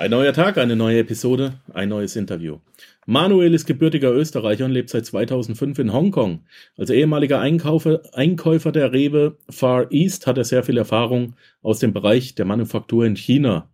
[0.00, 2.60] Ein neuer Tag, eine neue Episode, ein neues Interview.
[3.04, 6.46] Manuel ist gebürtiger Österreicher und lebt seit 2005 in Hongkong.
[6.78, 11.92] Als ehemaliger Einkaufer, Einkäufer der Rewe Far East hat er sehr viel Erfahrung aus dem
[11.92, 13.68] Bereich der Manufaktur in China.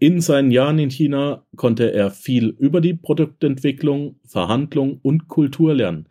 [0.00, 6.08] In seinen Jahren in China konnte er viel über die Produktentwicklung, Verhandlung und Kultur lernen.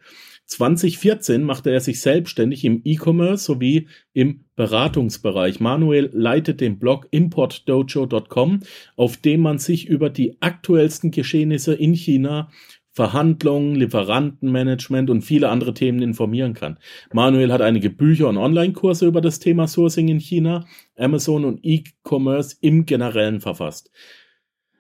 [0.54, 5.60] 2014 machte er sich selbstständig im E-Commerce sowie im Beratungsbereich.
[5.60, 8.62] Manuel leitet den Blog importdojo.com,
[8.96, 12.50] auf dem man sich über die aktuellsten Geschehnisse in China
[12.96, 16.78] Verhandlungen, Lieferantenmanagement und viele andere Themen informieren kann.
[17.12, 22.56] Manuel hat einige Bücher und Online-Kurse über das Thema Sourcing in China, Amazon und E-Commerce
[22.62, 23.90] im Generellen verfasst.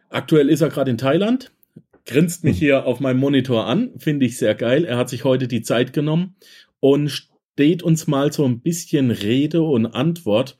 [0.10, 1.52] Aktuell ist er gerade in Thailand,
[2.06, 2.60] grinst mich hm.
[2.60, 4.86] hier auf meinem Monitor an, finde ich sehr geil.
[4.86, 6.36] Er hat sich heute die Zeit genommen
[6.80, 10.58] und steht uns mal so ein bisschen Rede und Antwort.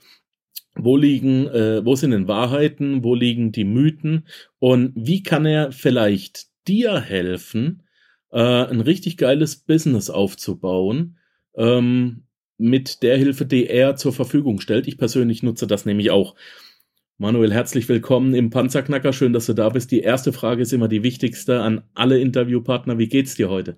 [0.76, 4.28] Wo liegen, äh, wo sind denn Wahrheiten, wo liegen die Mythen
[4.58, 7.84] und wie kann er vielleicht dir helfen,
[8.32, 11.20] äh, ein richtig geiles Business aufzubauen,
[11.56, 12.24] ähm,
[12.58, 14.88] mit der Hilfe, die er zur Verfügung stellt.
[14.88, 16.36] Ich persönlich nutze das nämlich auch.
[17.24, 19.14] Manuel, herzlich willkommen im Panzerknacker.
[19.14, 19.92] Schön, dass du da bist.
[19.92, 22.98] Die erste Frage ist immer die wichtigste an alle Interviewpartner.
[22.98, 23.78] Wie geht's dir heute?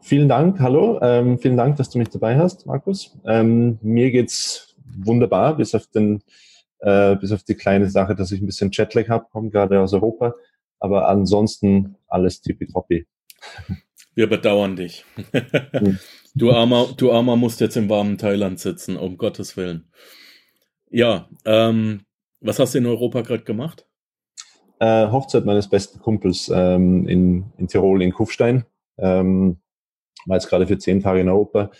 [0.00, 0.98] Vielen Dank, hallo.
[1.02, 3.14] Ähm, vielen Dank, dass du mich dabei hast, Markus.
[3.26, 6.22] Ähm, mir geht's wunderbar, bis auf den,
[6.78, 9.92] äh, bis auf die kleine Sache, dass ich ein bisschen Jetlag habe, komme gerade aus
[9.92, 10.34] Europa.
[10.80, 13.06] Aber ansonsten alles tippitoppi.
[14.14, 15.04] Wir bedauern dich.
[16.36, 19.84] Du armer, du armer musst jetzt im warmen Thailand sitzen, um Gottes Willen.
[20.90, 22.00] Ja, ähm,
[22.44, 23.86] was hast du in Europa gerade gemacht?
[24.78, 28.64] Äh, Hochzeit meines besten Kumpels ähm, in, in Tirol, in Kufstein.
[28.98, 29.58] Ähm,
[30.26, 31.70] war jetzt gerade für zehn Tage in Europa.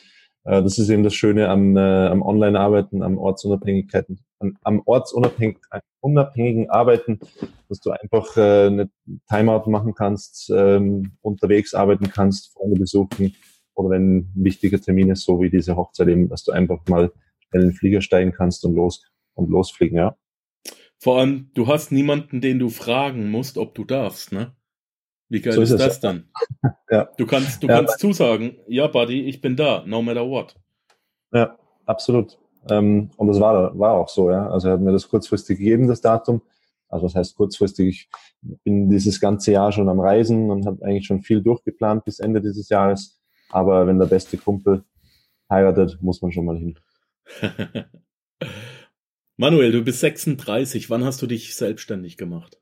[0.44, 6.70] Äh, das ist eben das Schöne am, äh, am Online-Arbeiten, am Ortsunabhängigkeiten, am, am ortsunabhängigen
[6.70, 7.20] Arbeiten,
[7.68, 8.90] dass du einfach äh, eine
[9.28, 13.34] Timeout machen kannst, ähm, unterwegs arbeiten kannst, Freunde besuchen
[13.74, 17.12] oder wenn ein wichtiger Termin ist, so wie diese Hochzeit eben, dass du einfach mal
[17.52, 19.04] in den Flieger steigen kannst und los
[19.34, 20.16] und losfliegen, ja.
[21.04, 24.56] Vor allem, du hast niemanden, den du fragen musst, ob du darfst, ne?
[25.28, 26.30] Wie geil so ist, ist das dann?
[26.90, 27.10] ja.
[27.18, 30.54] Du kannst, du ja, kannst zusagen, ja, Buddy, ich bin da, no matter what.
[31.30, 32.38] Ja, absolut.
[32.70, 34.48] Ähm, und das war, war auch so, ja.
[34.48, 36.40] Also er hat mir das kurzfristig gegeben, das Datum.
[36.88, 38.08] Also das heißt kurzfristig,
[38.40, 42.18] ich bin dieses ganze Jahr schon am Reisen und habe eigentlich schon viel durchgeplant bis
[42.18, 43.20] Ende dieses Jahres.
[43.50, 44.84] Aber wenn der beste Kumpel
[45.50, 46.78] heiratet, muss man schon mal hin.
[49.36, 50.90] Manuel, du bist 36.
[50.90, 52.60] Wann hast du dich selbstständig gemacht?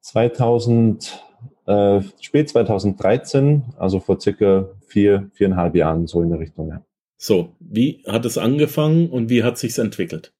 [0.00, 1.24] 2000,
[1.66, 6.84] äh, spät 2013, also vor circa vier, viereinhalb Jahren, so in der Richtung, ja.
[7.16, 10.32] So, wie hat es angefangen und wie hat sich's entwickelt?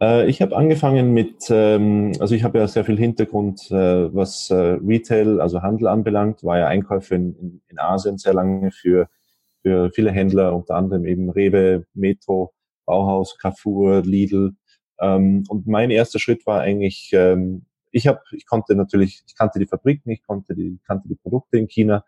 [0.00, 4.50] Äh, ich habe angefangen mit, ähm, also ich habe ja sehr viel Hintergrund, äh, was
[4.50, 9.08] äh, Retail, also Handel anbelangt, war ja Einkäufer in, in, in Asien sehr lange für,
[9.62, 12.52] für viele Händler, unter anderem eben Rewe, Metro,
[12.86, 14.54] Bauhaus, Carrefour, Lidl.
[15.00, 19.58] Ähm, und mein erster Schritt war eigentlich, ähm, ich habe, ich konnte natürlich, ich kannte
[19.58, 22.04] die Fabriken, ich konnte die, kannte die Produkte in China,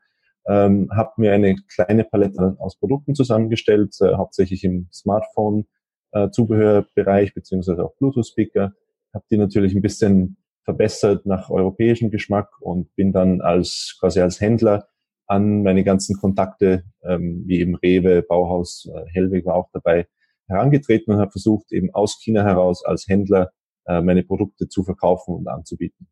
[0.46, 5.66] ähm, habe mir eine kleine Palette aus Produkten zusammengestellt, äh, hauptsächlich im Smartphone.
[6.12, 8.72] Äh, beziehungsweise auch Bluetooth-Speaker,
[9.12, 14.40] habe die natürlich ein bisschen verbessert nach europäischem Geschmack und bin dann als quasi als
[14.40, 14.88] Händler
[15.26, 20.06] an meine ganzen Kontakte, ähm, wie eben Rewe, Bauhaus, äh, Hellweg war auch dabei,
[20.48, 23.50] herangetreten und habe versucht, eben aus China heraus als Händler
[23.86, 26.08] äh, meine Produkte zu verkaufen und anzubieten.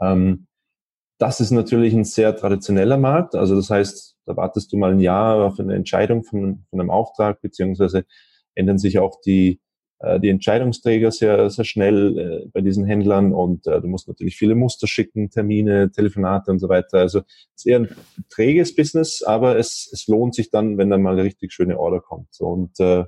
[0.00, 0.46] Ähm,
[1.18, 3.34] das ist natürlich ein sehr traditioneller Markt.
[3.34, 6.90] Also das heißt, da wartest du mal ein Jahr auf eine Entscheidung von, von einem
[6.90, 8.04] Auftrag, beziehungsweise
[8.54, 9.60] ändern sich auch die,
[10.00, 14.36] äh, die Entscheidungsträger sehr, sehr schnell äh, bei diesen Händlern und äh, du musst natürlich
[14.36, 16.98] viele Muster schicken, Termine, Telefonate und so weiter.
[16.98, 17.96] Also es ist eher ein
[18.28, 22.00] träges Business, aber es, es lohnt sich dann, wenn dann mal eine richtig schöne Order
[22.00, 22.40] kommt.
[22.40, 23.04] Und äh,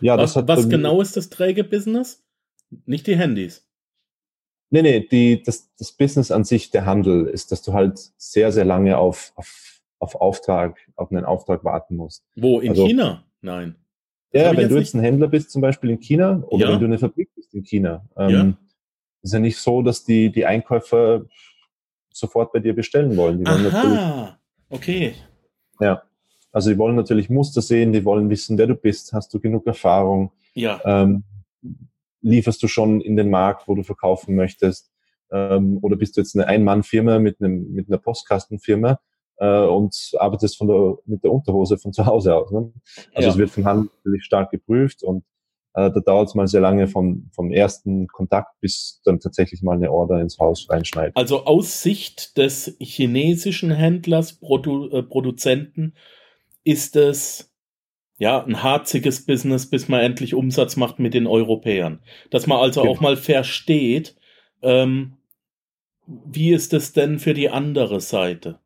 [0.00, 2.24] ja, was, das hat was genau ist das träge Business?
[2.86, 3.66] Nicht die Handys.
[4.70, 8.52] Nee, nee, die, das, das Business an sich, der Handel, ist, dass du halt sehr,
[8.52, 12.24] sehr lange auf, auf, auf Auftrag, auf einen Auftrag warten musst.
[12.36, 12.60] Wo?
[12.60, 13.24] In also, China?
[13.40, 13.74] Nein.
[14.32, 16.72] Das ja, wenn du jetzt ein Händler bist, zum Beispiel in China, oder ja.
[16.72, 18.54] wenn du eine Fabrik bist in China, ähm, ja.
[19.22, 21.24] ist ja nicht so, dass die, die Einkäufer
[22.12, 23.38] sofort bei dir bestellen wollen.
[23.38, 24.38] Die Aha,
[24.68, 25.14] okay.
[25.80, 26.04] Ja.
[26.52, 29.66] Also die wollen natürlich Muster sehen, die wollen wissen, wer du bist, hast du genug
[29.66, 30.80] Erfahrung, ja.
[30.84, 31.24] ähm,
[32.22, 34.90] lieferst du schon in den Markt, wo du verkaufen möchtest,
[35.30, 38.98] ähm, oder bist du jetzt eine Ein-Mann-Firma mit, einem, mit einer Postkastenfirma
[39.36, 42.50] äh, und arbeitest von der, mit der Unterhose von zu Hause aus.
[42.50, 42.72] Ne?
[43.14, 43.32] Also ja.
[43.32, 45.24] es wird von Hand natürlich stark geprüft und
[45.72, 49.76] Äh, da dauert es mal sehr lange vom, vom ersten Kontakt bis dann tatsächlich mal
[49.76, 51.16] eine Order ins Haus reinschneidet.
[51.16, 55.94] Also aus Sicht des chinesischen Händlers, Produ äh, Produzenten,
[56.64, 57.52] ist es
[58.18, 62.00] ja ein harziges Business, bis man endlich Umsatz macht mit den Europäern.
[62.30, 62.92] Dass man also genau.
[62.92, 64.14] auch mal versteht,
[64.62, 65.16] ähm,
[66.06, 68.58] wie ist es denn für die andere Seite?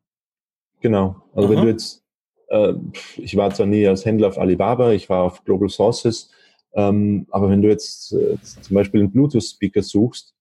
[0.81, 1.15] Genau.
[1.33, 1.55] Also Aha.
[1.55, 2.03] wenn du jetzt,
[2.49, 2.73] äh,
[3.17, 6.31] ich war zwar nie als Händler auf Alibaba, ich war auf Global Sources,
[6.73, 10.35] ähm, aber wenn du jetzt äh, zum Beispiel einen Bluetooth-Speaker suchst,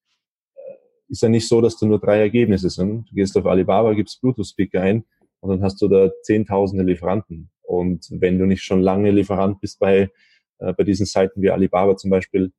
[0.57, 0.61] äh,
[1.09, 3.09] ist ja nicht so, dass du nur drei Ergebnisse sind.
[3.09, 5.05] Du gehst auf Alibaba, gibst Bluetooth-Speaker ein
[5.45, 7.51] und dann hast du da zehntausende Lieferanten.
[7.61, 10.11] Und wenn du nicht schon lange Lieferant bist bei,
[10.59, 12.51] äh, bei diesen Seiten wie Alibaba zum Beispiel,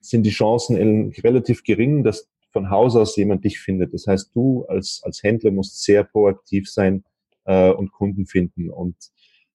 [0.00, 3.92] sind die Chancen relativ gering, dass von Haus aus jemand dich findet.
[3.92, 7.04] Das heißt, du als, als Händler musst sehr proaktiv sein
[7.44, 8.70] äh, und Kunden finden.
[8.70, 8.96] Und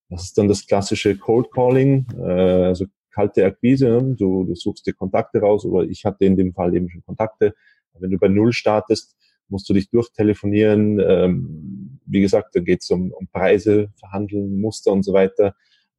[0.10, 3.90] das ist dann das klassische Cold Calling, äh, also kalte Akquise.
[3.90, 4.16] Ne?
[4.20, 7.56] Du, du suchst dir Kontakte raus oder ich hatte in dem Fall eben schon Kontakte.
[8.00, 9.16] Wenn du bei Null startest,
[9.50, 11.00] musst du dich durchtelefonieren.
[11.00, 11.77] Ähm,
[12.07, 15.56] wie gesagt, da geht es um, um Preise, Verhandeln, Muster und so weiter.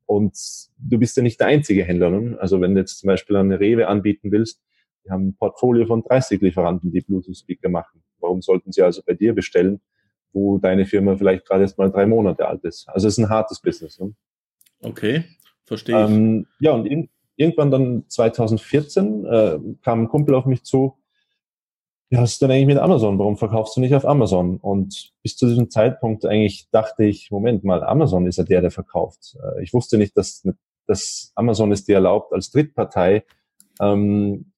[0.07, 0.37] Und
[0.79, 2.11] du bist ja nicht der einzige Händler.
[2.11, 2.39] Ne?
[2.41, 4.63] Also wenn du jetzt zum Beispiel eine Rewe anbieten willst,
[5.05, 8.03] die haben ein Portfolio von 30 Lieferanten, die Bluetooth-Speaker machen.
[8.21, 9.81] Warum sollten sie also bei dir bestellen,
[10.33, 12.89] wo deine Firma vielleicht gerade erst mal drei Monate alt ist?
[12.89, 13.99] Also es ist ein hartes Business.
[13.99, 14.15] Ne?
[14.81, 15.25] Okay.
[15.65, 16.11] Verstehe ich.
[16.11, 20.95] Ähm, ja, und in, irgendwann dann 2014 äh, kam ein Kumpel auf mich zu,
[22.11, 23.19] ja, was ist denn eigentlich mit Amazon?
[23.19, 24.57] Warum verkaufst du nicht auf Amazon?
[24.57, 28.71] Und bis zu diesem Zeitpunkt eigentlich dachte ich, Moment mal, Amazon ist ja der, der
[28.71, 29.37] verkauft.
[29.43, 30.47] Äh, ich wusste nicht, dass,
[30.87, 33.25] dass Amazon es dir erlaubt, als Drittpartei
[33.81, 34.53] ähm,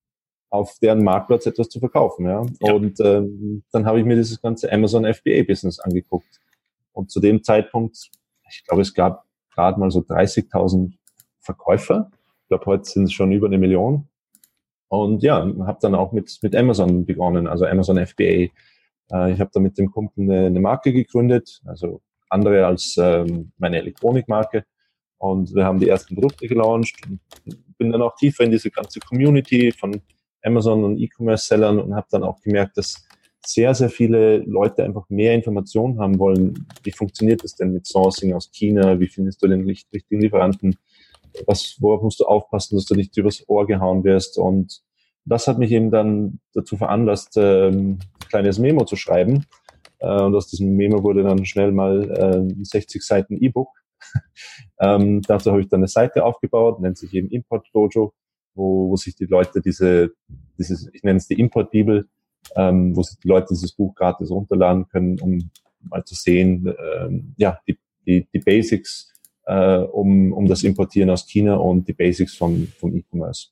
[0.48, 2.26] auf deren Marktplatz etwas zu verkaufen.
[2.26, 2.46] Ja?
[2.60, 2.72] ja.
[2.72, 6.40] Und ähm, dann habe ich mir dieses ganze Amazon FBA-Business angeguckt.
[6.92, 8.10] Und zu dem Zeitpunkt,
[8.48, 9.24] ich glaube, es gab
[9.54, 10.92] gerade mal so 30.000
[11.40, 12.10] Verkäufer.
[12.42, 14.08] Ich glaube, heute sind es schon über eine Million.
[14.90, 18.22] Und ja, habe dann auch mit, mit Amazon begonnen, also Amazon FBA.
[18.24, 23.52] Äh, ich habe da mit dem Kumpel eine, eine Marke gegründet, also andere als ähm,
[23.58, 24.64] meine Elektronikmarke.
[25.18, 26.96] Und wir haben die ersten Produkte gelauncht
[27.80, 30.00] bin dann auch tiefer in diese ganze Community von
[30.42, 33.06] Amazon und E-Commerce-Sellern und habe dann auch gemerkt, dass
[33.44, 36.66] sehr, sehr viele Leute einfach mehr Informationen haben wollen.
[36.82, 39.00] Wie funktioniert das denn mit Sourcing aus China?
[39.00, 40.76] Wie findest du den richtigen Lieferanten?
[41.46, 44.38] Was, worauf musst du aufpassen, dass du nicht übers Ohr gehauen wirst.
[44.38, 44.80] Und
[45.24, 49.46] das hat mich eben dann dazu veranlasst, ähm, ein kleines Memo zu schreiben.
[49.98, 53.68] Äh, und aus diesem Memo wurde dann schnell mal äh, 60 Seiten E-Book.
[54.80, 58.14] ähm, dazu habe ich dann eine Seite aufgebaut, nennt sich eben Import Dojo,
[58.54, 60.10] wo, wo sich die Leute diese,
[60.58, 62.08] dieses, ich nenne es die Import Bibel,
[62.56, 65.50] ähm, wo sich die Leute dieses Buch gratis runterladen können, um
[65.80, 69.09] mal zu sehen, ähm, ja, die, die, die Basics
[69.46, 73.48] äh, um, um das Importieren aus China und die Basics von, von E-Commerce.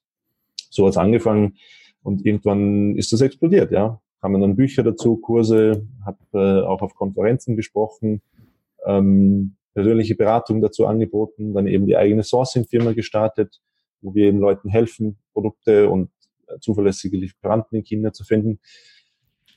[0.70, 1.56] So hat's angefangen
[2.02, 4.00] und irgendwann ist das explodiert, ja.
[4.20, 8.20] Kamen dann Bücher dazu, Kurse, habe äh, auch auf Konferenzen gesprochen,
[8.85, 13.61] ähm, persönliche Beratung dazu angeboten, dann eben die eigene Sourcing-Firma gestartet,
[14.00, 16.11] wo wir eben Leuten helfen, Produkte und
[16.49, 18.58] äh, zuverlässige Lieferanten in China zu finden.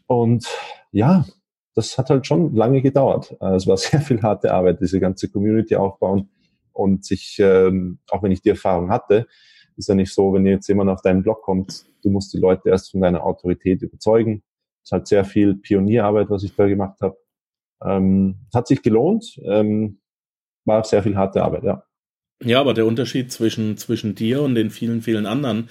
[0.06, 0.46] Und
[0.92, 1.26] ja,
[1.76, 3.36] das hat halt schon lange gedauert.
[3.42, 6.30] Äh, es war sehr viel harte Arbeit, diese ganze Community aufbauen
[6.74, 9.28] und sich, ähm, auch wenn ich die Erfahrung hatte,
[9.78, 12.70] ist ja nicht so, wenn jetzt jemand auf deinen Blog kommt, du musst die Leute
[12.70, 14.44] erst von deiner Autorität überzeugen.
[14.84, 17.18] Es ist halt sehr viel Pionierarbeit, was ich da gemacht habe.
[17.84, 20.00] Ähm, hat sich gelohnt, ähm,
[20.66, 21.84] war sehr viel harte Arbeit, ja.
[22.44, 25.70] Ja, aber der Unterschied zwischen, zwischen dir und den vielen, vielen anderen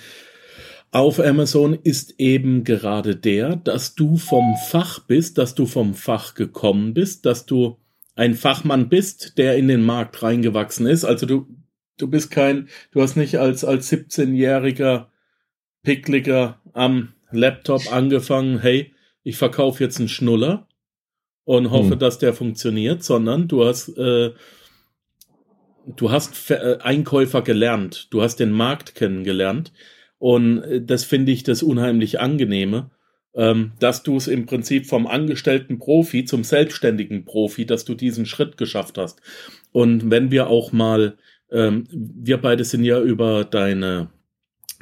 [0.93, 6.35] auf Amazon ist eben gerade der, dass du vom Fach bist, dass du vom Fach
[6.35, 7.79] gekommen bist, dass du
[8.17, 11.05] ein Fachmann bist, der in den Markt reingewachsen ist.
[11.05, 11.47] Also du,
[11.97, 15.07] du bist kein, du hast nicht als, als 17-jähriger
[15.83, 18.93] Pickliger am Laptop angefangen, hey,
[19.23, 20.67] ich verkaufe jetzt einen Schnuller
[21.45, 21.99] und hoffe, hm.
[22.01, 24.33] dass der funktioniert, sondern du hast, äh,
[25.87, 29.73] du hast äh, Einkäufer gelernt, du hast den Markt kennengelernt
[30.21, 32.91] und äh, das finde ich das unheimlich angenehme,
[33.35, 38.27] ähm, dass du es im Prinzip vom angestellten Profi zum selbstständigen Profi, dass du diesen
[38.27, 39.21] Schritt geschafft hast.
[39.73, 41.17] Und wenn wir auch mal,
[41.51, 44.11] ähm, wir beide sind ja über deine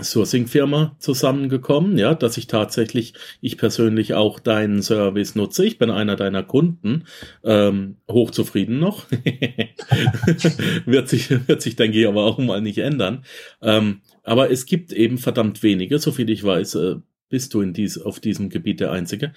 [0.01, 5.67] Sourcing-Firma zusammengekommen, ja, dass ich tatsächlich, ich persönlich auch deinen Service nutze.
[5.67, 7.05] Ich bin einer deiner Kunden,
[7.45, 9.07] ähm, hochzufrieden noch.
[10.87, 13.25] wird sich, wird sich, denke ich, aber auch mal nicht ändern.
[13.61, 16.97] Ähm, aber es gibt eben verdammt wenige, so viel ich weiß, äh,
[17.31, 19.33] bist du in dies, auf diesem Gebiet der Einzige,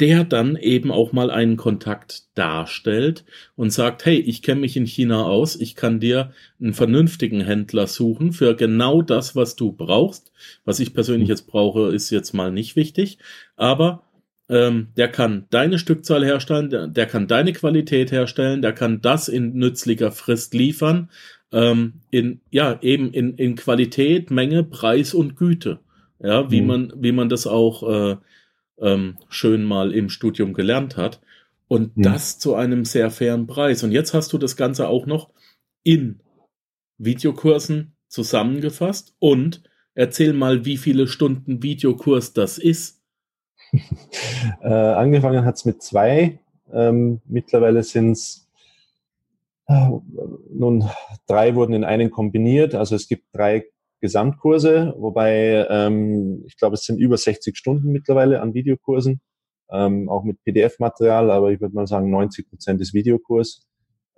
[0.00, 3.24] der dann eben auch mal einen Kontakt darstellt
[3.54, 7.86] und sagt, hey, ich kenne mich in China aus, ich kann dir einen vernünftigen Händler
[7.86, 10.32] suchen für genau das, was du brauchst.
[10.64, 13.18] Was ich persönlich jetzt brauche, ist jetzt mal nicht wichtig,
[13.56, 14.02] aber
[14.48, 19.28] ähm, der kann deine Stückzahl herstellen, der, der, kann deine Qualität herstellen, der kann das
[19.28, 21.10] in nützlicher Frist liefern,
[21.52, 25.80] ähm, in, ja, eben in, in Qualität, Menge, Preis und Güte.
[26.18, 26.66] Ja, wie mhm.
[26.66, 28.16] man, wie man das auch äh,
[28.78, 31.20] ähm, schön mal im Studium gelernt hat.
[31.68, 32.02] Und mhm.
[32.02, 33.82] das zu einem sehr fairen Preis.
[33.82, 35.30] Und jetzt hast du das Ganze auch noch
[35.82, 36.20] in
[36.98, 39.62] Videokursen zusammengefasst und
[39.94, 43.02] erzähl mal, wie viele Stunden Videokurs das ist.
[44.62, 46.38] äh, angefangen hat es mit zwei.
[46.72, 48.45] Ähm, mittlerweile sind es
[49.68, 50.84] nun
[51.26, 52.74] drei wurden in einen kombiniert.
[52.74, 53.64] Also es gibt drei
[54.00, 59.20] Gesamtkurse, wobei ähm, ich glaube, es sind über 60 Stunden mittlerweile an Videokursen,
[59.70, 63.66] ähm, auch mit PDF-Material, aber ich würde mal sagen, 90 Prozent ist Videokurs.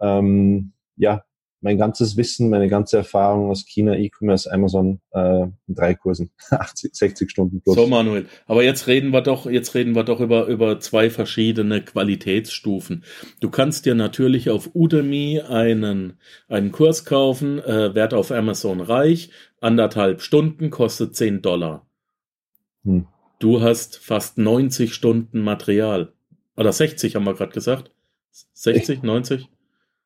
[0.00, 1.22] Ähm, ja,
[1.60, 6.94] mein ganzes Wissen, meine ganze Erfahrung aus China, E-Commerce, Amazon äh, in drei Kursen, 80,
[6.94, 7.74] 60 Stunden plus.
[7.74, 11.82] So Manuel, aber jetzt reden wir doch, jetzt reden wir doch über über zwei verschiedene
[11.82, 13.04] Qualitätsstufen.
[13.40, 16.14] Du kannst dir natürlich auf Udemy einen
[16.48, 21.86] einen Kurs kaufen, äh, Wert auf Amazon reich, anderthalb Stunden, kostet 10 Dollar.
[22.84, 23.06] Hm.
[23.38, 26.12] Du hast fast 90 Stunden Material.
[26.56, 27.92] Oder 60 haben wir gerade gesagt.
[28.54, 29.48] 60, 90?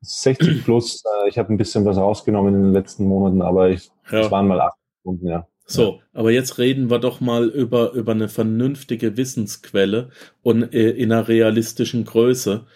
[0.02, 1.02] 60 plus.
[1.04, 4.20] Äh, ich habe ein bisschen was rausgenommen in den letzten Monaten, aber ich, ja.
[4.20, 5.46] es waren mal acht Stunden, ja.
[5.64, 10.10] So, aber jetzt reden wir doch mal über, über eine vernünftige Wissensquelle
[10.42, 12.66] und äh, in einer realistischen Größe.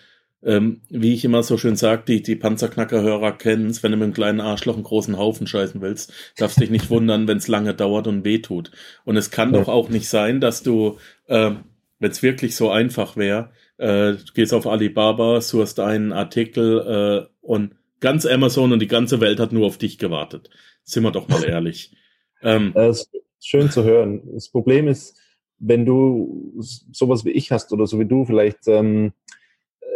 [0.42, 4.04] Ähm, wie ich immer so schön sage, die, die Panzerknackerhörer kennen es, wenn du mit
[4.04, 7.74] einem kleinen Arschloch einen großen Haufen scheißen willst, darfst dich nicht wundern, wenn es lange
[7.74, 8.70] dauert und weh tut.
[9.04, 9.60] Und es kann ja.
[9.60, 11.52] doch auch nicht sein, dass du, äh,
[11.98, 17.28] wenn es wirklich so einfach wäre, äh, du gehst auf Alibaba, suchst einen Artikel äh,
[17.40, 20.50] und ganz Amazon und die ganze Welt hat nur auf dich gewartet.
[20.84, 21.96] Sind wir doch mal ehrlich.
[22.42, 24.22] Ähm, das ist schön zu hören.
[24.32, 25.20] Das Problem ist,
[25.58, 26.54] wenn du
[26.92, 29.12] sowas wie ich hast oder so wie du vielleicht, ähm,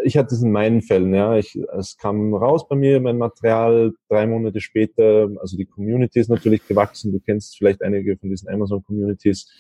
[0.04, 1.36] ich hatte es in meinen Fällen, ja.
[1.36, 6.28] Ich, es kam raus bei mir, mein Material, drei Monate später, also die Community ist
[6.28, 7.12] natürlich gewachsen.
[7.12, 9.50] Du kennst vielleicht einige von diesen Amazon-Communities.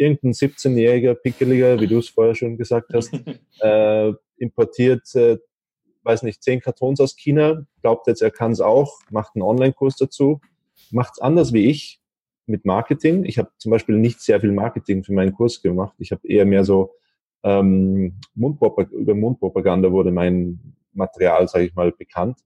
[0.00, 3.12] Irgendein 17-jähriger Pickeliger, wie du es vorher schon gesagt hast,
[3.60, 5.36] äh, importiert, äh,
[6.02, 9.96] weiß nicht, zehn Kartons aus China, glaubt jetzt, er kann es auch, macht einen Online-Kurs
[9.96, 10.40] dazu,
[10.90, 12.00] macht es anders wie ich
[12.46, 13.24] mit Marketing.
[13.24, 15.94] Ich habe zum Beispiel nicht sehr viel Marketing für meinen Kurs gemacht.
[15.98, 16.94] Ich habe eher mehr so
[17.42, 22.38] ähm, Mundpropag über Mundpropaganda wurde mein Material, sage ich mal, bekannt.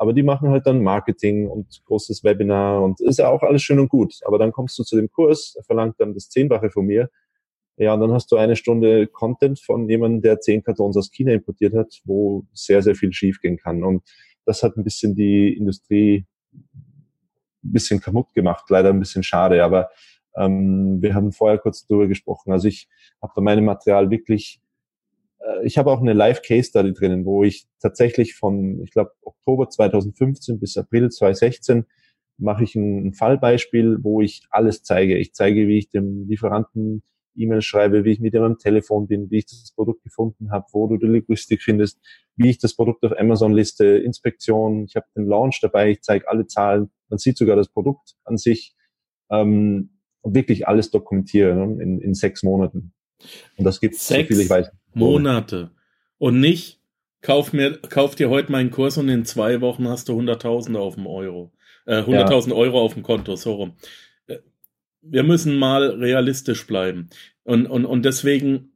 [0.00, 3.78] Aber die machen halt dann Marketing und großes Webinar und ist ja auch alles schön
[3.78, 4.14] und gut.
[4.24, 7.10] Aber dann kommst du zu dem Kurs, er verlangt dann das Zehnfache von mir.
[7.76, 11.32] Ja, und dann hast du eine Stunde Content von jemandem, der zehn Kartons aus China
[11.32, 13.84] importiert hat, wo sehr, sehr viel schiefgehen kann.
[13.84, 14.02] Und
[14.46, 19.62] das hat ein bisschen die Industrie ein bisschen kaputt gemacht, leider ein bisschen schade.
[19.62, 19.90] Aber
[20.34, 22.52] ähm, wir haben vorher kurz darüber gesprochen.
[22.52, 22.88] Also ich
[23.20, 24.62] habe da mein Material wirklich,
[25.62, 30.76] ich habe auch eine Live-Case-Study drinnen, wo ich tatsächlich von, ich glaube, Oktober 2015 bis
[30.76, 31.86] April 2016
[32.38, 35.16] mache ich ein, Fallbeispiel, wo ich alles zeige.
[35.18, 37.02] Ich zeige, wie ich dem Lieferanten
[37.36, 40.66] E-Mail schreibe, wie ich mit ihm am Telefon bin, wie ich das Produkt gefunden habe,
[40.72, 42.00] wo du die Logistik findest,
[42.36, 46.28] wie ich das Produkt auf Amazon liste, Inspektion, ich habe den Launch dabei, ich zeige
[46.28, 48.74] alle Zahlen, man sieht sogar das Produkt an sich.
[49.30, 52.92] Ähm, wirklich alles dokumentieren ne, in, in sechs Monaten.
[53.56, 54.70] Und das gibt sechs so viel ich weiß.
[54.94, 55.70] Monate.
[56.18, 56.80] Und nicht,
[57.22, 60.96] kauf mir, kauf dir heute meinen Kurs und in zwei Wochen hast du 100.000 auf
[60.96, 61.52] dem Euro.
[61.86, 62.54] Äh, 100.000 ja.
[62.54, 63.76] Euro auf dem Konto, so rum.
[64.26, 64.38] Äh,
[65.02, 67.10] wir müssen mal realistisch bleiben.
[67.44, 68.72] Und, und, und deswegen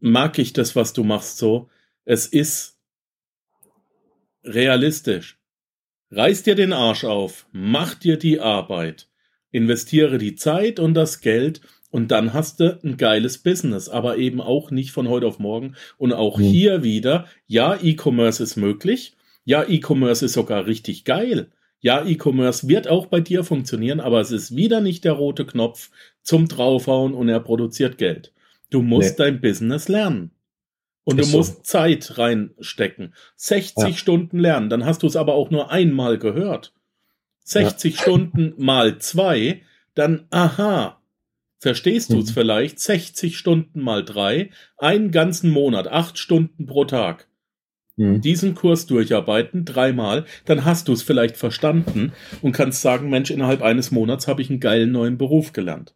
[0.00, 1.68] mag ich das, was du machst, so.
[2.04, 2.78] Es ist
[4.44, 5.38] realistisch.
[6.10, 9.08] Reiß dir den Arsch auf, mach dir die Arbeit
[9.50, 14.40] investiere die Zeit und das Geld und dann hast du ein geiles Business, aber eben
[14.40, 15.74] auch nicht von heute auf morgen.
[15.96, 16.42] Und auch mhm.
[16.42, 19.16] hier wieder, ja, E-Commerce ist möglich.
[19.44, 21.50] Ja, E-Commerce ist sogar richtig geil.
[21.80, 25.90] Ja, E-Commerce wird auch bei dir funktionieren, aber es ist wieder nicht der rote Knopf
[26.22, 28.32] zum draufhauen und er produziert Geld.
[28.70, 29.24] Du musst nee.
[29.24, 30.32] dein Business lernen.
[31.04, 31.62] Und ist du musst so.
[31.62, 33.14] Zeit reinstecken.
[33.36, 33.92] 60 ja.
[33.94, 34.68] Stunden lernen.
[34.68, 36.74] Dann hast du es aber auch nur einmal gehört.
[37.44, 38.02] 60 ja.
[38.02, 39.62] Stunden mal zwei,
[39.94, 40.97] dann aha,
[41.58, 42.34] verstehst du es mhm.
[42.34, 42.80] vielleicht?
[42.80, 47.28] 60 Stunden mal drei, einen ganzen Monat, acht Stunden pro Tag.
[47.96, 48.20] Mhm.
[48.20, 52.12] Diesen Kurs durcharbeiten, dreimal, dann hast du es vielleicht verstanden
[52.42, 55.94] und kannst sagen, Mensch, innerhalb eines Monats habe ich einen geilen neuen Beruf gelernt.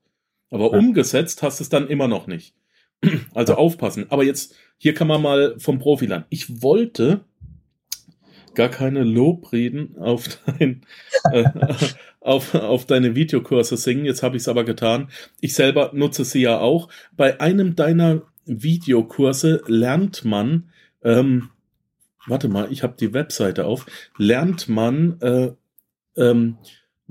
[0.50, 0.78] Aber ja.
[0.78, 2.54] umgesetzt hast du es dann immer noch nicht.
[3.34, 3.58] Also ja.
[3.58, 4.06] aufpassen.
[4.10, 6.26] Aber jetzt, hier kann man mal vom Profi lernen.
[6.28, 7.24] Ich wollte
[8.54, 10.82] gar keine Lobreden auf dein,
[11.32, 11.44] äh,
[12.22, 14.04] auf, auf deine Videokurse singen.
[14.04, 15.10] Jetzt habe ich es aber getan.
[15.40, 16.88] Ich selber nutze sie ja auch.
[17.16, 20.70] Bei einem deiner Videokurse lernt man,
[21.02, 21.50] ähm,
[22.26, 23.86] warte mal, ich habe die Webseite auf,
[24.16, 25.52] lernt man äh,
[26.16, 26.58] ähm,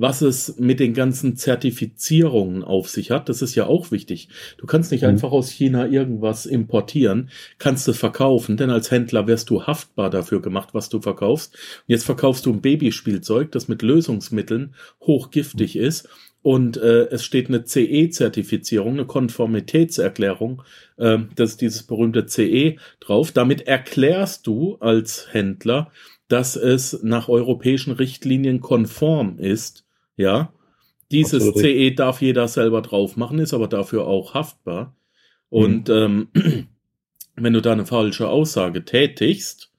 [0.01, 3.29] was es mit den ganzen Zertifizierungen auf sich hat.
[3.29, 4.29] Das ist ja auch wichtig.
[4.58, 5.10] Du kannst nicht mhm.
[5.10, 7.29] einfach aus China irgendwas importieren,
[7.60, 11.53] kannst es verkaufen, denn als Händler wirst du haftbar dafür gemacht, was du verkaufst.
[11.53, 15.81] Und jetzt verkaufst du ein Babyspielzeug, das mit Lösungsmitteln hochgiftig mhm.
[15.81, 16.10] ist
[16.41, 20.63] und äh, es steht eine CE-Zertifizierung, eine Konformitätserklärung,
[20.98, 23.31] äh, das ist dieses berühmte CE drauf.
[23.31, 25.91] Damit erklärst du als Händler,
[26.27, 29.86] dass es nach europäischen Richtlinien konform ist,
[30.21, 30.53] ja.
[31.11, 31.59] Dieses Absolut.
[31.59, 34.95] CE darf jeder selber drauf machen, ist aber dafür auch haftbar.
[35.49, 36.29] Und mhm.
[36.33, 36.67] ähm,
[37.35, 39.71] wenn du da eine falsche Aussage tätigst,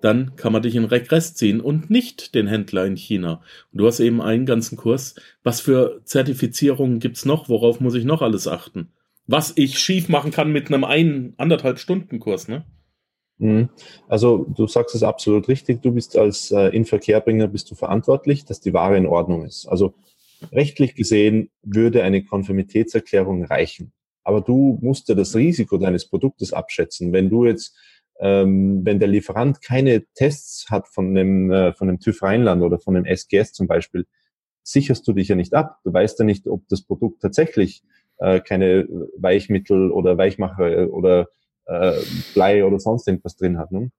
[0.00, 3.42] dann kann man dich in Regress ziehen und nicht den Händler in China.
[3.72, 5.16] Und du hast eben einen ganzen Kurs.
[5.42, 7.48] Was für Zertifizierungen gibt's noch?
[7.48, 8.92] Worauf muss ich noch alles achten?
[9.26, 12.64] Was ich schief machen kann mit einem ein, anderthalb Stunden Kurs, ne?
[13.38, 13.68] Mhm.
[14.08, 15.82] Also du sagst es absolut richtig.
[15.82, 19.66] Du bist als äh, Inverkehrbringer bist du verantwortlich, dass die Ware in Ordnung ist.
[19.66, 19.94] Also
[20.52, 23.92] rechtlich gesehen würde eine Konformitätserklärung reichen.
[24.24, 27.12] Aber du musst ja das Risiko deines Produktes abschätzen.
[27.12, 27.76] Wenn du jetzt,
[28.20, 32.78] ähm, wenn der Lieferant keine Tests hat von dem, äh, von dem TÜV Rheinland oder
[32.78, 34.06] von dem SGS zum Beispiel,
[34.62, 35.78] sicherst du dich ja nicht ab.
[35.84, 37.82] Du weißt ja nicht, ob das Produkt tatsächlich
[38.18, 41.28] äh, keine Weichmittel oder Weichmacher oder
[41.68, 42.00] äh,
[42.34, 43.70] Blei oder sonst irgendwas drin hat.
[43.70, 43.90] Ne?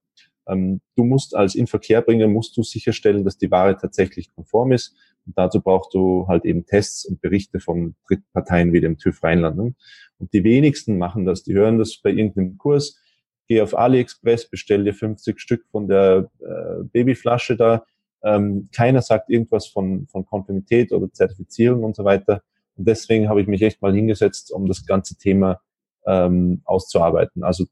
[0.48, 4.94] Ähm, du musst als Inverkehrbringer musst du sicherstellen, dass die Ware tatsächlich konform ist.
[5.26, 9.56] Und dazu brauchst du halt eben Tests und Berichte von Drittparteien wie dem TÜV Rheinland.
[9.56, 9.74] Ne?
[10.18, 11.42] Und die wenigsten machen das.
[11.42, 12.98] Die hören das bei irgendeinem Kurs.
[13.46, 17.84] Geh auf AliExpress, bestell dir 50 Stück von der äh, Babyflasche da.
[18.22, 22.42] Ähm, keiner sagt irgendwas von, von Konformität oder Zertifizierung und so weiter.
[22.76, 25.60] Und deswegen habe ich mich echt mal hingesetzt, um das ganze Thema
[26.06, 27.44] ähm, auszuarbeiten.
[27.44, 27.66] Also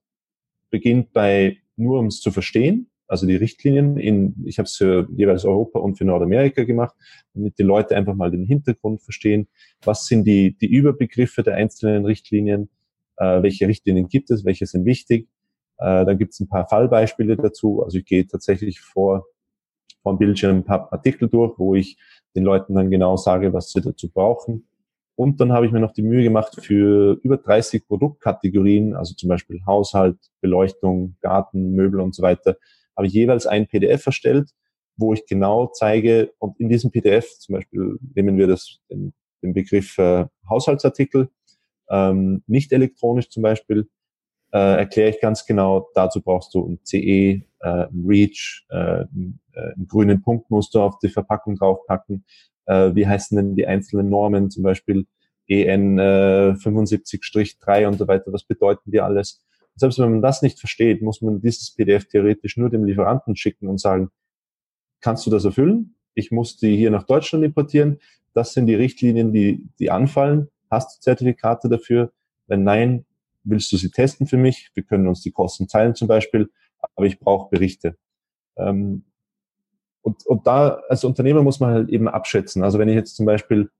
[0.71, 3.97] beginnt bei nur um es zu verstehen, also die Richtlinien.
[3.97, 6.95] In, ich habe es für jeweils Europa und für Nordamerika gemacht,
[7.35, 9.49] damit die Leute einfach mal den Hintergrund verstehen.
[9.83, 12.69] Was sind die, die Überbegriffe der einzelnen Richtlinien?
[13.17, 14.45] Äh, welche Richtlinien gibt es?
[14.45, 15.29] Welche sind wichtig?
[15.79, 17.83] Äh, dann gibt es ein paar Fallbeispiele dazu.
[17.83, 19.25] Also ich gehe tatsächlich vor
[20.03, 21.99] vom Bildschirm ein paar Artikel durch, wo ich
[22.35, 24.69] den Leuten dann genau sage, was sie dazu brauchen.
[25.19, 29.29] Und dann habe ich mir noch die Mühe gemacht, für über 30 Produktkategorien, also zum
[29.29, 32.57] Beispiel Haushalt, Beleuchtung, Garten, Möbel und so weiter,
[32.97, 34.51] habe ich jeweils ein PDF erstellt,
[34.97, 39.55] wo ich genau zeige, und in diesem PDF, zum Beispiel nehmen wir das, den, den
[39.55, 41.29] Begriff äh, Haushaltsartikel,
[41.91, 43.89] ähm, nicht elektronisch zum Beispiel,
[44.53, 49.41] äh, erkläre ich ganz genau, dazu brauchst du ein CE, äh, ein REACH, äh, einen,
[49.53, 52.25] äh, einen grünen Punkt musst du auf die Verpackung draufpacken,
[52.69, 55.07] äh, wie heißen denn die einzelnen Normen, zum Beispiel
[55.49, 59.45] EN äh, 75-3 und so weiter, was bedeuten die alles?
[59.75, 63.35] Und selbst wenn man das nicht versteht, muss man dieses PDF theoretisch nur dem Lieferanten
[63.35, 64.11] schicken und sagen,
[65.01, 65.95] kannst du das erfüllen?
[66.15, 67.99] Ich muss die hier nach Deutschland importieren.
[68.35, 70.49] Das sind die Richtlinien, die, die anfallen.
[70.71, 72.13] Hast du Zertifikate dafür?
[72.47, 73.07] Wenn nein,
[73.45, 74.71] willst du sie testen für mich?
[74.75, 76.51] Wir können uns die Kosten teilen zum Beispiel,
[76.95, 77.97] aber ich brauche Berichte.
[78.57, 79.05] Ähm,
[80.03, 82.63] und, und da als Unternehmer muss man halt eben abschätzen.
[82.63, 83.71] Also wenn ich jetzt zum Beispiel,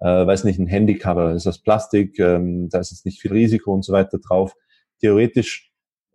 [0.00, 3.72] äh, weiß nicht, ein Handycover ist aus Plastik, ähm, da ist jetzt nicht viel Risiko
[3.72, 4.54] und so weiter drauf.
[5.00, 5.72] Theoretisch,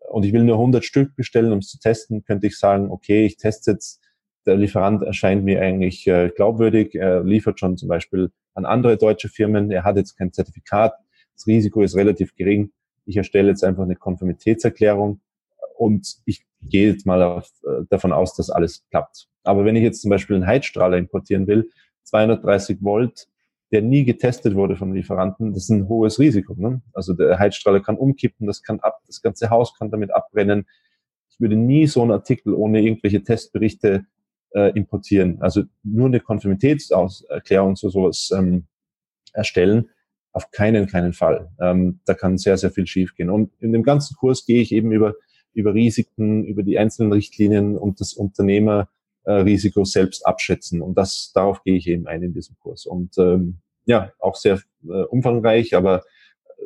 [0.09, 3.25] und ich will nur 100 Stück bestellen, um es zu testen, könnte ich sagen, okay,
[3.25, 4.01] ich teste jetzt,
[4.45, 9.29] der Lieferant erscheint mir eigentlich äh, glaubwürdig, er liefert schon zum Beispiel an andere deutsche
[9.29, 10.93] Firmen, er hat jetzt kein Zertifikat,
[11.33, 12.71] das Risiko ist relativ gering.
[13.05, 15.21] Ich erstelle jetzt einfach eine Konformitätserklärung
[15.77, 19.27] und ich gehe jetzt mal auf, äh, davon aus, dass alles klappt.
[19.43, 21.69] Aber wenn ich jetzt zum Beispiel einen Heizstrahler importieren will,
[22.03, 23.27] 230 Volt,
[23.71, 26.53] der nie getestet wurde vom Lieferanten, das ist ein hohes Risiko.
[26.55, 26.81] Ne?
[26.93, 30.67] Also der Heizstrahler kann umkippen, das kann ab, das ganze Haus kann damit abbrennen.
[31.29, 34.05] Ich würde nie so einen Artikel ohne irgendwelche Testberichte
[34.53, 35.41] äh, importieren.
[35.41, 38.67] Also nur eine Konformitätserklärung zu sowas ähm,
[39.33, 39.89] erstellen,
[40.31, 41.49] auf keinen, keinen Fall.
[41.59, 43.29] Ähm, da kann sehr, sehr viel schiefgehen.
[43.29, 45.15] Und in dem ganzen Kurs gehe ich eben über
[45.53, 50.81] über Risiken, über die einzelnen Richtlinien und das Unternehmerrisiko selbst abschätzen.
[50.81, 52.85] Und das darauf gehe ich eben ein in diesem Kurs.
[52.85, 56.03] Und ähm, ja, auch sehr äh, umfangreich, aber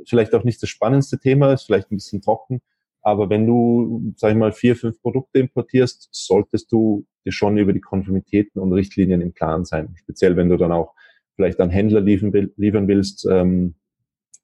[0.05, 2.61] vielleicht auch nicht das spannendste Thema, ist vielleicht ein bisschen trocken.
[3.01, 7.73] Aber wenn du, sag ich mal, vier, fünf Produkte importierst, solltest du dir schon über
[7.73, 9.95] die Konformitäten und Richtlinien im Klaren sein.
[9.97, 10.93] Speziell wenn du dann auch
[11.35, 13.75] vielleicht an Händler liefern, liefern willst, ähm,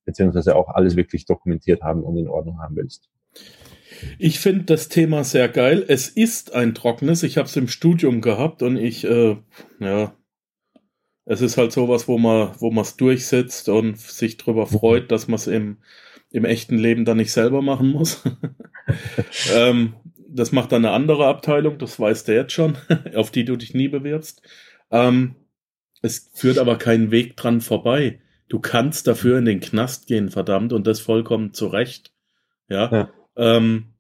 [0.05, 3.09] beziehungsweise auch alles wirklich dokumentiert haben und in Ordnung haben willst.
[4.17, 5.83] Ich finde das Thema sehr geil.
[5.87, 7.23] Es ist ein trockenes.
[7.23, 9.37] Ich habe es im Studium gehabt und ich, äh,
[9.79, 10.15] ja,
[11.25, 14.69] es ist halt sowas, wo man, wo man es durchsetzt und sich darüber mhm.
[14.69, 15.77] freut, dass man es im,
[16.31, 18.23] im echten Leben dann nicht selber machen muss.
[19.53, 19.93] ähm,
[20.27, 22.77] das macht dann eine andere Abteilung, das weißt du jetzt schon,
[23.15, 24.41] auf die du dich nie bewirbst.
[24.91, 25.35] Ähm,
[26.01, 28.19] es führt aber keinen Weg dran vorbei.
[28.49, 32.11] Du kannst dafür in den Knast gehen, verdammt, und das vollkommen zu Recht.
[32.67, 32.91] Ja.
[32.91, 33.09] ja.
[33.37, 33.92] Ähm,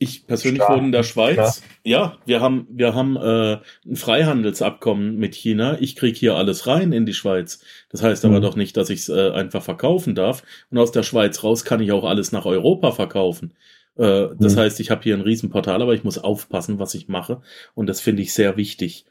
[0.00, 0.78] ich persönlich Stark.
[0.78, 1.62] wohne in der Schweiz.
[1.84, 5.76] Ja, ja wir haben, wir haben äh, ein Freihandelsabkommen mit China.
[5.78, 7.62] Ich krieg hier alles rein in die Schweiz.
[7.90, 8.30] Das heißt mhm.
[8.30, 10.42] aber doch nicht, dass ich es äh, einfach verkaufen darf.
[10.70, 13.52] Und aus der Schweiz raus kann ich auch alles nach Europa verkaufen.
[13.96, 14.60] Äh, das mhm.
[14.60, 17.42] heißt, ich habe hier ein Riesenportal, aber ich muss aufpassen, was ich mache.
[17.74, 19.04] Und das finde ich sehr wichtig.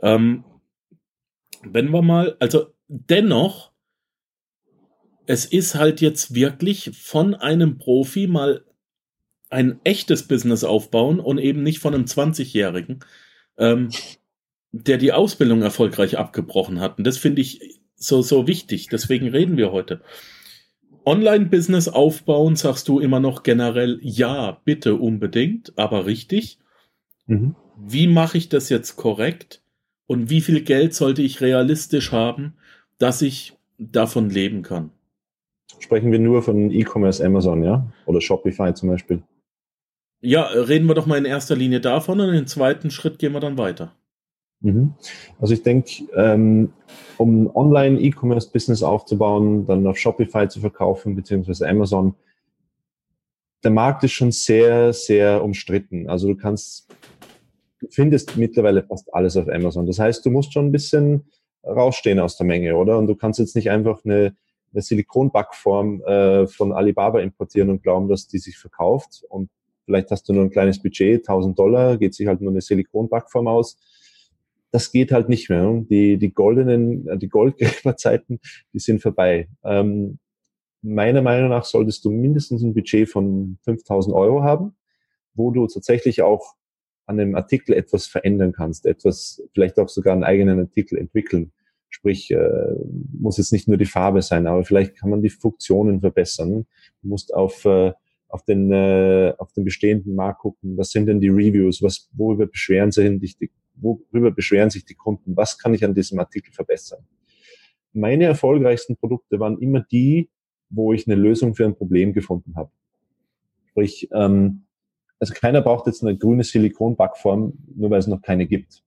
[0.00, 0.42] Ähm,
[1.62, 3.70] wenn wir mal, also dennoch,
[5.26, 8.64] es ist halt jetzt wirklich von einem Profi mal
[9.52, 13.00] ein echtes Business aufbauen und eben nicht von einem 20-Jährigen,
[13.58, 13.90] ähm,
[14.72, 16.98] der die Ausbildung erfolgreich abgebrochen hat.
[16.98, 18.88] Und das finde ich so, so wichtig.
[18.88, 20.00] Deswegen reden wir heute.
[21.04, 26.58] Online-Business aufbauen, sagst du immer noch generell, ja, bitte unbedingt, aber richtig.
[27.26, 27.54] Mhm.
[27.76, 29.62] Wie mache ich das jetzt korrekt?
[30.06, 32.54] Und wie viel Geld sollte ich realistisch haben,
[32.98, 34.90] dass ich davon leben kann?
[35.78, 37.90] Sprechen wir nur von E-Commerce Amazon, ja?
[38.06, 39.22] Oder Shopify zum Beispiel?
[40.24, 43.40] Ja, reden wir doch mal in erster Linie davon und im zweiten Schritt gehen wir
[43.40, 43.92] dann weiter.
[44.60, 44.94] Mhm.
[45.40, 46.72] Also ich denke, ähm,
[47.18, 52.14] um Online-E-Commerce-Business aufzubauen, dann auf Shopify zu verkaufen, beziehungsweise Amazon,
[53.64, 56.08] der Markt ist schon sehr, sehr umstritten.
[56.08, 56.88] Also du kannst,
[57.80, 59.86] du findest mittlerweile fast alles auf Amazon.
[59.86, 61.24] Das heißt, du musst schon ein bisschen
[61.64, 62.96] rausstehen aus der Menge, oder?
[62.96, 64.36] Und du kannst jetzt nicht einfach eine,
[64.72, 69.50] eine Silikonbackform äh, von Alibaba importieren und glauben, dass die sich verkauft und
[69.84, 73.48] vielleicht hast du nur ein kleines Budget, 1000 Dollar, geht sich halt nur eine Silikonbackform
[73.48, 73.76] aus.
[74.70, 75.84] Das geht halt nicht mehr.
[75.88, 78.40] Die, die goldenen, äh, die Goldgräberzeiten,
[78.72, 79.48] die sind vorbei.
[79.64, 80.18] Ähm,
[80.82, 84.74] meiner Meinung nach solltest du mindestens ein Budget von 5000 Euro haben,
[85.34, 86.54] wo du tatsächlich auch
[87.06, 91.52] an einem Artikel etwas verändern kannst, etwas, vielleicht auch sogar einen eigenen Artikel entwickeln.
[91.88, 92.74] Sprich, äh,
[93.12, 96.66] muss jetzt nicht nur die Farbe sein, aber vielleicht kann man die Funktionen verbessern.
[97.02, 97.92] Du musst auf äh,
[98.32, 102.46] auf den, äh, auf den bestehenden Markt gucken, was sind denn die Reviews, was, worüber
[102.46, 107.04] beschweren sich die, worüber beschweren sich die Kunden, was kann ich an diesem Artikel verbessern.
[107.92, 110.30] Meine erfolgreichsten Produkte waren immer die,
[110.70, 112.70] wo ich eine Lösung für ein Problem gefunden habe.
[113.66, 114.64] Sprich, ähm,
[115.20, 118.82] also keiner braucht jetzt eine grüne Silikonbackform, nur weil es noch keine gibt.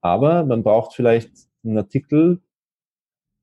[0.00, 1.32] Aber man braucht vielleicht
[1.64, 2.40] einen Artikel,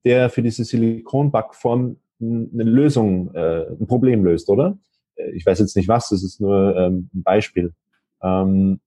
[0.05, 4.79] der für diese Silikonbackform eine Lösung, äh, ein Problem löst, oder?
[5.15, 7.73] Äh, ich weiß jetzt nicht was, das ist nur ähm, ein Beispiel.
[8.21, 8.79] Ähm,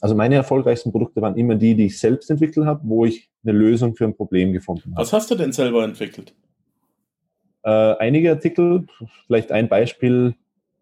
[0.00, 3.52] also meine erfolgreichsten Produkte waren immer die, die ich selbst entwickelt habe, wo ich eine
[3.52, 5.02] Lösung für ein Problem gefunden habe.
[5.02, 6.34] Was hast du denn selber entwickelt?
[7.62, 8.86] Äh, einige Artikel,
[9.26, 10.34] vielleicht ein Beispiel,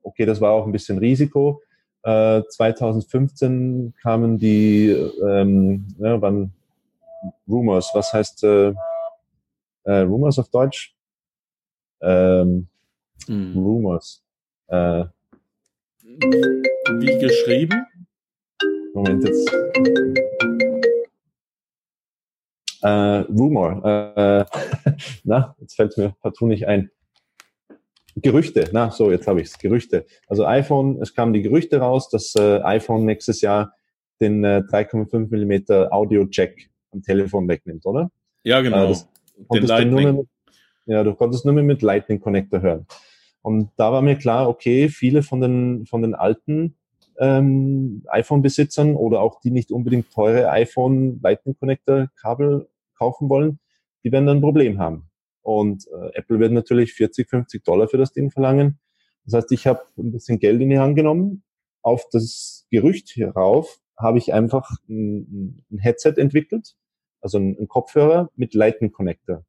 [0.02, 1.60] okay, das war auch ein bisschen Risiko.
[2.02, 4.90] Äh, 2015 kamen die,
[5.26, 6.52] ähm, ja, wann
[7.48, 8.72] Rumors, was heißt äh,
[9.82, 10.94] äh, Rumors auf Deutsch?
[12.00, 12.68] Ähm,
[13.26, 13.56] hm.
[13.56, 14.22] Rumors.
[14.68, 15.04] Äh,
[16.02, 17.86] Wie geschrieben?
[18.94, 19.50] Moment jetzt.
[22.82, 23.84] Äh, Rumor.
[23.84, 24.44] Äh,
[25.24, 26.90] na, jetzt fällt mir partout nicht ein.
[28.16, 29.58] Gerüchte, na so, jetzt habe ich es.
[29.58, 30.04] Gerüchte.
[30.26, 33.72] Also iPhone, es kamen die Gerüchte raus, dass äh, iPhone nächstes Jahr
[34.20, 36.54] den äh, 3,5 mm Audio-Jack
[36.90, 38.10] am Telefon wegnimmt, oder?
[38.42, 38.90] Ja, genau.
[38.90, 38.96] Äh,
[39.52, 40.16] den Lightning.
[40.16, 40.26] Mit,
[40.86, 42.86] ja, du konntest nur mehr mit Lightning Connector hören.
[43.42, 46.76] Und da war mir klar, okay, viele von den, von den alten
[47.18, 53.58] ähm, iPhone-Besitzern oder auch die nicht unbedingt teure iPhone Lightning Connector Kabel kaufen wollen,
[54.04, 55.08] die werden dann ein Problem haben.
[55.42, 58.78] Und äh, Apple wird natürlich 40, 50 Dollar für das Ding verlangen.
[59.24, 61.42] Das heißt, ich habe ein bisschen Geld in die Hand genommen.
[61.82, 66.76] Auf das Gerücht hierauf habe ich einfach ein, ein Headset entwickelt,
[67.20, 69.44] also ein, ein Kopfhörer mit Lightning Connector.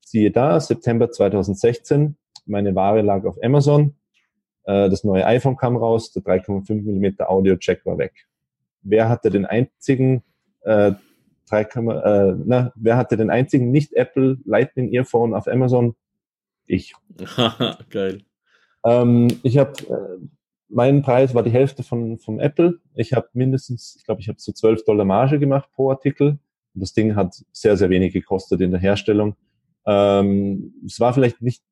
[0.00, 3.94] Siehe da, September 2016 meine Ware lag auf Amazon.
[4.64, 8.26] Äh, das neue iPhone kam raus, der 3,5 mm Audio-Jack war weg.
[8.82, 10.22] Wer hatte den einzigen
[10.62, 10.92] äh,
[11.48, 15.94] 3, äh, na, wer hatte den einzigen nicht Apple Lightning Earphone auf Amazon?
[16.66, 16.94] Ich.
[17.90, 18.22] Geil.
[18.84, 20.26] Ähm, ich habe äh,
[20.68, 22.80] mein Preis war die Hälfte von vom Apple.
[22.94, 26.38] Ich habe mindestens, ich glaube, ich habe so 12 Dollar Marge gemacht pro Artikel.
[26.74, 29.36] Und das Ding hat sehr, sehr wenig gekostet in der Herstellung.
[29.86, 31.62] Ähm, es war vielleicht nicht,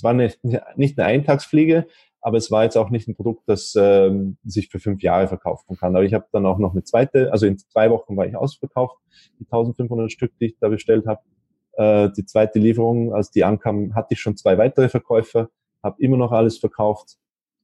[0.00, 0.40] es war nicht,
[0.76, 1.86] nicht eine Eintagsfliege,
[2.22, 5.76] aber es war jetzt auch nicht ein Produkt, das ähm, sich für fünf Jahre verkaufen
[5.76, 5.94] kann.
[5.94, 8.96] Aber ich habe dann auch noch eine zweite, also in zwei Wochen war ich ausverkauft,
[9.38, 11.20] die 1500 Stück, die ich da bestellt habe.
[11.72, 15.50] Äh, die zweite Lieferung, als die ankam, hatte ich schon zwei weitere Verkäufer,
[15.82, 17.18] habe immer noch alles verkauft.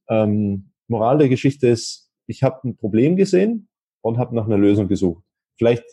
[0.09, 3.67] Ähm, Moral der Geschichte ist, ich habe ein Problem gesehen
[4.01, 5.23] und habe nach einer Lösung gesucht.
[5.57, 5.85] Vielleicht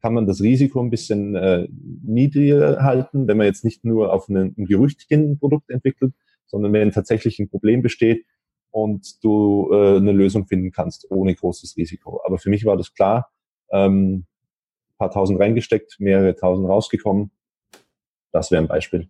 [0.00, 4.28] kann man das Risiko ein bisschen äh, niedriger halten, wenn man jetzt nicht nur auf
[4.28, 6.12] einen, ein Gerüchtchen Produkt entwickelt,
[6.46, 8.24] sondern wenn tatsächlich ein Problem besteht
[8.70, 12.20] und du äh, eine Lösung finden kannst ohne großes Risiko.
[12.24, 13.30] Aber für mich war das klar,
[13.70, 14.26] ähm,
[14.98, 17.30] paar tausend reingesteckt, mehrere tausend rausgekommen.
[18.32, 19.08] Das wäre ein Beispiel.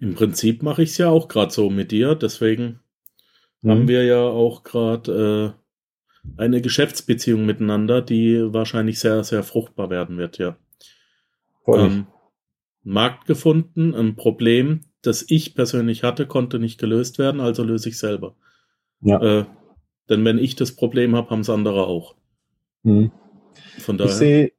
[0.00, 2.80] Im Prinzip mache ich es ja auch gerade so mit dir, deswegen
[3.62, 3.70] mhm.
[3.70, 5.63] haben wir ja auch gerade äh,
[6.36, 10.56] eine Geschäftsbeziehung miteinander, die wahrscheinlich sehr, sehr fruchtbar werden wird, ja.
[11.66, 12.06] Ähm,
[12.82, 17.98] Markt gefunden, ein Problem, das ich persönlich hatte, konnte nicht gelöst werden, also löse ich
[17.98, 18.36] selber.
[19.00, 19.20] Ja.
[19.20, 19.44] Äh,
[20.08, 22.14] denn wenn ich das Problem habe, haben es andere auch.
[22.82, 23.10] Mhm.
[23.78, 24.12] Von daher.
[24.12, 24.52] Ich sehe,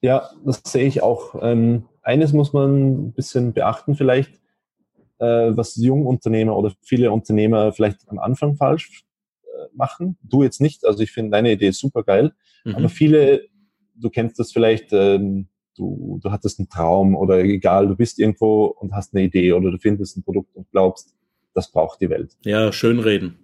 [0.00, 1.34] ja, das sehe ich auch.
[1.42, 4.40] Ähm, eines muss man ein bisschen beachten vielleicht,
[5.18, 9.05] äh, was Jungunternehmer oder viele Unternehmer vielleicht am Anfang falsch
[9.74, 10.16] machen.
[10.22, 12.32] Du jetzt nicht, also ich finde deine Idee super geil,
[12.64, 12.74] mhm.
[12.74, 13.42] aber viele,
[13.94, 18.66] du kennst das vielleicht, ähm, du, du hattest einen Traum oder egal, du bist irgendwo
[18.66, 21.14] und hast eine Idee oder du findest ein Produkt und glaubst,
[21.54, 22.36] das braucht die Welt.
[22.44, 23.38] Ja, schön reden.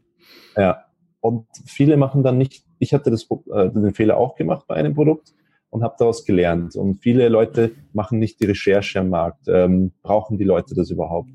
[0.57, 0.85] Ja.
[1.21, 4.95] Und viele machen dann nicht, ich hatte das, äh, den Fehler auch gemacht bei einem
[4.95, 5.35] Produkt
[5.71, 6.77] und habe daraus gelernt.
[6.77, 9.47] Und viele Leute machen nicht die Recherche am Markt.
[9.49, 11.31] Ähm, brauchen die Leute das überhaupt?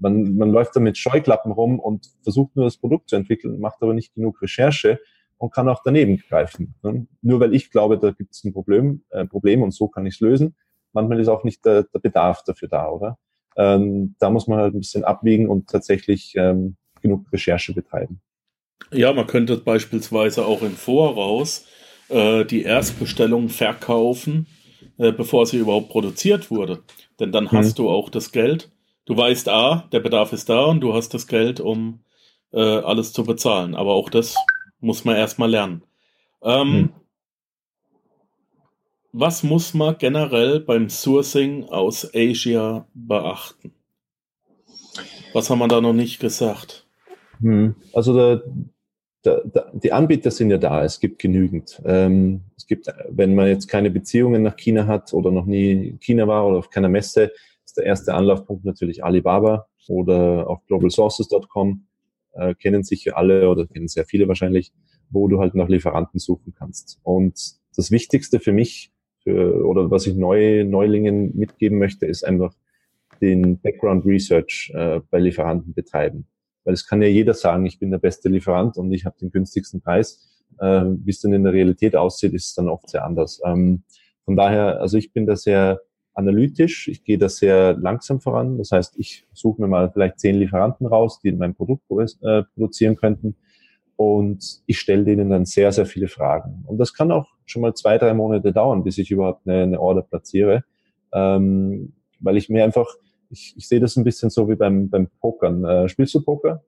[0.00, 3.82] Man, man läuft da mit Scheuklappen rum und versucht nur das Produkt zu entwickeln, macht
[3.82, 4.98] aber nicht genug Recherche
[5.38, 6.74] und kann auch daneben greifen.
[6.82, 7.06] Ne?
[7.22, 10.14] Nur weil ich glaube, da gibt es ein Problem, äh, Problem und so kann ich
[10.14, 10.56] es lösen.
[10.92, 13.18] Manchmal ist auch nicht der, der Bedarf dafür da, oder?
[13.56, 18.20] Ähm, da muss man halt ein bisschen abwiegen und tatsächlich ähm, genug Recherche betreiben.
[18.92, 21.66] Ja, man könnte beispielsweise auch im Voraus
[22.08, 24.46] äh, die Erstbestellung verkaufen,
[24.98, 26.82] äh, bevor sie überhaupt produziert wurde.
[27.18, 27.82] Denn dann hast mhm.
[27.82, 28.70] du auch das Geld.
[29.10, 31.98] Du weißt, A, der Bedarf ist da und du hast das Geld, um
[32.52, 33.74] äh, alles zu bezahlen.
[33.74, 34.36] Aber auch das
[34.78, 35.82] muss man erstmal lernen.
[36.44, 36.92] Ähm, hm.
[39.10, 43.72] Was muss man generell beim Sourcing aus Asia beachten?
[45.32, 46.86] Was haben wir da noch nicht gesagt?
[47.40, 47.74] Hm.
[47.92, 48.44] Also der,
[49.24, 51.82] der, der, die Anbieter sind ja da, es gibt genügend.
[51.84, 55.98] Ähm, es gibt, wenn man jetzt keine Beziehungen nach China hat oder noch nie in
[55.98, 57.32] China war oder auf keiner Messe,
[57.70, 61.86] ist der erste Anlaufpunkt natürlich Alibaba oder auf globalsources.com
[62.32, 64.72] äh, kennen sicher alle oder kennen sehr viele wahrscheinlich,
[65.08, 66.98] wo du halt nach Lieferanten suchen kannst.
[67.04, 67.38] Und
[67.76, 72.54] das Wichtigste für mich für, oder was ich neu, Neulingen mitgeben möchte, ist einfach
[73.20, 76.26] den Background Research äh, bei Lieferanten betreiben.
[76.64, 79.30] Weil es kann ja jeder sagen, ich bin der beste Lieferant und ich habe den
[79.30, 80.42] günstigsten Preis.
[80.58, 83.40] Äh, Wie es dann in der Realität aussieht, ist dann oft sehr anders.
[83.44, 83.84] Ähm,
[84.24, 85.80] von daher, also ich bin da sehr
[86.14, 86.88] analytisch.
[86.88, 88.58] Ich gehe da sehr langsam voran.
[88.58, 91.84] Das heißt, ich suche mir mal vielleicht zehn Lieferanten raus, die mein Produkt
[92.22, 93.36] äh, produzieren könnten.
[93.96, 96.64] Und ich stelle denen dann sehr, sehr viele Fragen.
[96.66, 99.80] Und das kann auch schon mal zwei, drei Monate dauern, bis ich überhaupt eine, eine
[99.80, 100.64] Order platziere.
[101.12, 102.86] Ähm, weil ich mir einfach,
[103.30, 105.64] ich, ich sehe das ein bisschen so wie beim, beim Pokern.
[105.64, 106.62] Äh, spielst du Poker?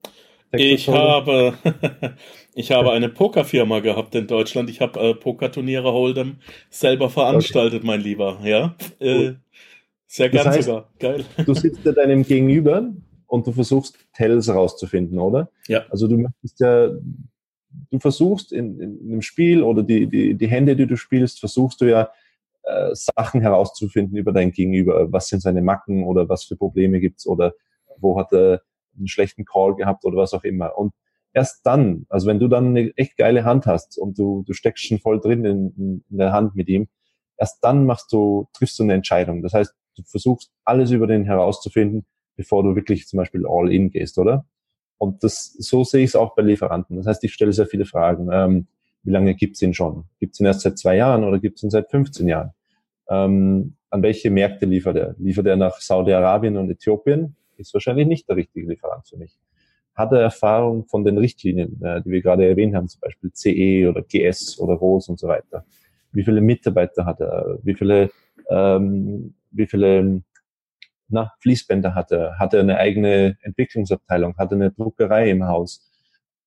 [0.52, 1.54] Ich habe,
[2.54, 4.68] ich habe eine Pokerfirma gehabt in Deutschland.
[4.68, 6.34] Ich habe äh, Pokerturniere Hold'em
[6.70, 7.86] selber veranstaltet, okay.
[7.86, 8.38] mein Lieber.
[8.44, 9.32] Ja, äh,
[10.06, 10.90] sehr gern das heißt, sogar.
[10.98, 11.24] Geil.
[11.44, 12.92] Du sitzt da deinem Gegenüber
[13.26, 15.50] und du versuchst Tells rauszufinden, oder?
[15.68, 15.86] Ja.
[15.88, 16.90] Also du möchtest ja,
[17.90, 21.80] du versuchst in, in einem Spiel oder die, die, die Hände, die du spielst, versuchst
[21.80, 22.10] du ja
[22.64, 25.10] äh, Sachen herauszufinden über dein Gegenüber.
[25.10, 27.54] Was sind seine Macken oder was für Probleme gibt's oder
[27.96, 28.60] wo hat er
[28.96, 30.76] einen schlechten Call gehabt oder was auch immer.
[30.76, 30.92] Und
[31.32, 34.84] erst dann, also wenn du dann eine echt geile Hand hast und du, du steckst
[34.84, 36.88] schon voll drin in, in der Hand mit ihm,
[37.36, 39.42] erst dann machst du, triffst du eine Entscheidung.
[39.42, 43.90] Das heißt, du versuchst alles über den herauszufinden, bevor du wirklich zum Beispiel all in
[43.90, 44.46] gehst, oder?
[44.98, 46.96] Und das, so sehe ich es auch bei Lieferanten.
[46.96, 48.28] Das heißt, ich stelle sehr viele Fragen.
[48.32, 48.68] Ähm,
[49.02, 50.04] wie lange gibt's ihn schon?
[50.20, 52.52] Gibt's ihn erst seit zwei Jahren oder gibt's ihn seit 15 Jahren?
[53.08, 55.14] Ähm, an welche Märkte liefert er?
[55.18, 57.34] Liefert er nach Saudi-Arabien und Äthiopien?
[57.62, 59.38] Ist wahrscheinlich nicht der richtige Lieferant für mich.
[59.94, 63.88] Hat er Erfahrung von den Richtlinien, äh, die wir gerade erwähnt haben, zum Beispiel CE
[63.88, 65.64] oder GS oder ROS und so weiter?
[66.12, 67.58] Wie viele Mitarbeiter hat er?
[67.62, 68.10] Wie viele,
[68.50, 70.22] ähm, wie viele
[71.08, 72.38] na, Fließbänder hat er?
[72.38, 74.36] Hat er eine eigene Entwicklungsabteilung?
[74.36, 75.88] Hat er eine Druckerei im Haus?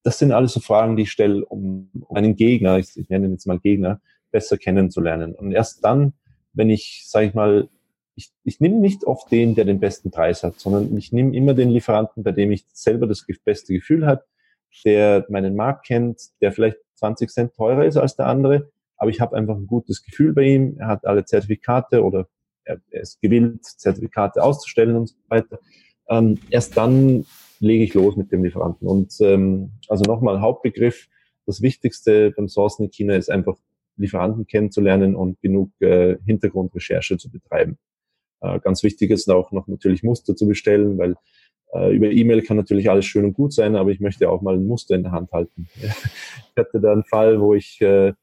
[0.03, 3.33] Das sind alles so Fragen, die ich stelle, um, einen Gegner, ich, ich nenne ihn
[3.33, 4.01] jetzt mal Gegner,
[4.31, 5.33] besser kennenzulernen.
[5.33, 6.13] Und erst dann,
[6.53, 7.69] wenn ich, sage ich mal,
[8.15, 11.53] ich, ich nehme nicht oft den, der den besten Preis hat, sondern ich nehme immer
[11.53, 14.25] den Lieferanten, bei dem ich selber das beste Gefühl hat,
[14.85, 19.21] der meinen Markt kennt, der vielleicht 20 Cent teurer ist als der andere, aber ich
[19.21, 20.77] habe einfach ein gutes Gefühl bei ihm.
[20.79, 22.27] Er hat alle Zertifikate oder
[22.63, 25.59] er, er ist gewillt, Zertifikate auszustellen und so weiter.
[26.07, 27.25] Ähm, erst dann
[27.59, 28.87] lege ich los mit dem Lieferanten.
[28.87, 31.07] Und ähm, also nochmal Hauptbegriff,
[31.45, 33.57] das Wichtigste beim Sourcen in China ist einfach
[33.97, 37.77] Lieferanten kennenzulernen und genug äh, Hintergrundrecherche zu betreiben.
[38.41, 41.15] Äh, ganz wichtig ist auch noch natürlich Muster zu bestellen, weil
[41.73, 44.55] äh, über E-Mail kann natürlich alles schön und gut sein, aber ich möchte auch mal
[44.55, 45.67] ein Muster in der Hand halten.
[45.75, 48.13] ich hatte da einen Fall, wo ich äh,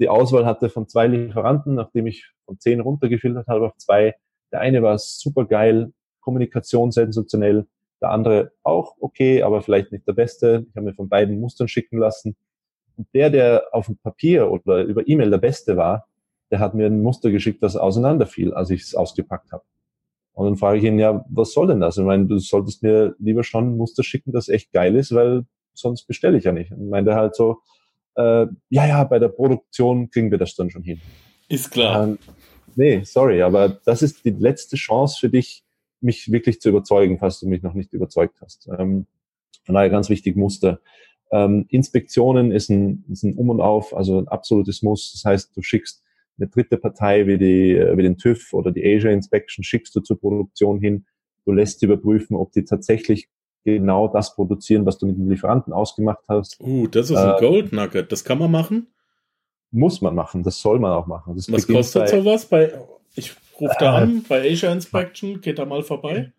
[0.00, 4.14] die Auswahl hatte von zwei Lieferanten, nachdem ich von zehn runtergefiltert habe auf zwei.
[4.52, 7.66] Der eine war super geil, Kommunikation sensationell,
[8.00, 10.66] der andere auch okay, aber vielleicht nicht der beste.
[10.68, 12.36] Ich habe mir von beiden Mustern schicken lassen.
[12.96, 16.06] Und der, der auf dem Papier oder über E-Mail der beste war,
[16.50, 19.64] der hat mir ein Muster geschickt, das auseinanderfiel, als ich es ausgepackt habe.
[20.32, 21.98] Und dann frage ich ihn, ja, was soll denn das?
[21.98, 25.44] Ich meine, du solltest mir lieber schon ein Muster schicken, das echt geil ist, weil
[25.74, 26.70] sonst bestelle ich ja nicht.
[26.70, 27.58] Und meinte halt so,
[28.14, 31.00] äh, ja, ja, bei der Produktion kriegen wir das dann schon hin.
[31.48, 32.04] Ist klar.
[32.04, 32.18] Ähm,
[32.76, 35.64] nee, sorry, aber das ist die letzte Chance für dich,
[36.00, 38.68] mich wirklich zu überzeugen, falls du mich noch nicht überzeugt hast.
[38.78, 39.06] Ähm,
[39.64, 40.80] von daher ganz wichtig Muster.
[41.30, 45.12] Ähm, Inspektionen ist ein, ist ein Um und Auf, also ein absolutes Muss.
[45.12, 46.02] Das heißt, du schickst
[46.38, 50.18] eine dritte Partei wie, die, wie den TÜV oder die Asia Inspection schickst du zur
[50.18, 51.06] Produktion hin.
[51.44, 53.28] Du lässt überprüfen, ob die tatsächlich
[53.64, 56.60] genau das produzieren, was du mit dem Lieferanten ausgemacht hast.
[56.60, 58.12] Uh, das ist ein äh, Gold Nugget.
[58.12, 58.88] Das kann man machen?
[59.70, 60.42] Muss man machen.
[60.42, 61.34] Das soll man auch machen.
[61.34, 62.46] Das was kostet bei, sowas?
[62.46, 62.72] Bei,
[63.14, 65.40] ich rufe da äh, an, bei Asia Inspection.
[65.40, 66.32] Geht da mal vorbei?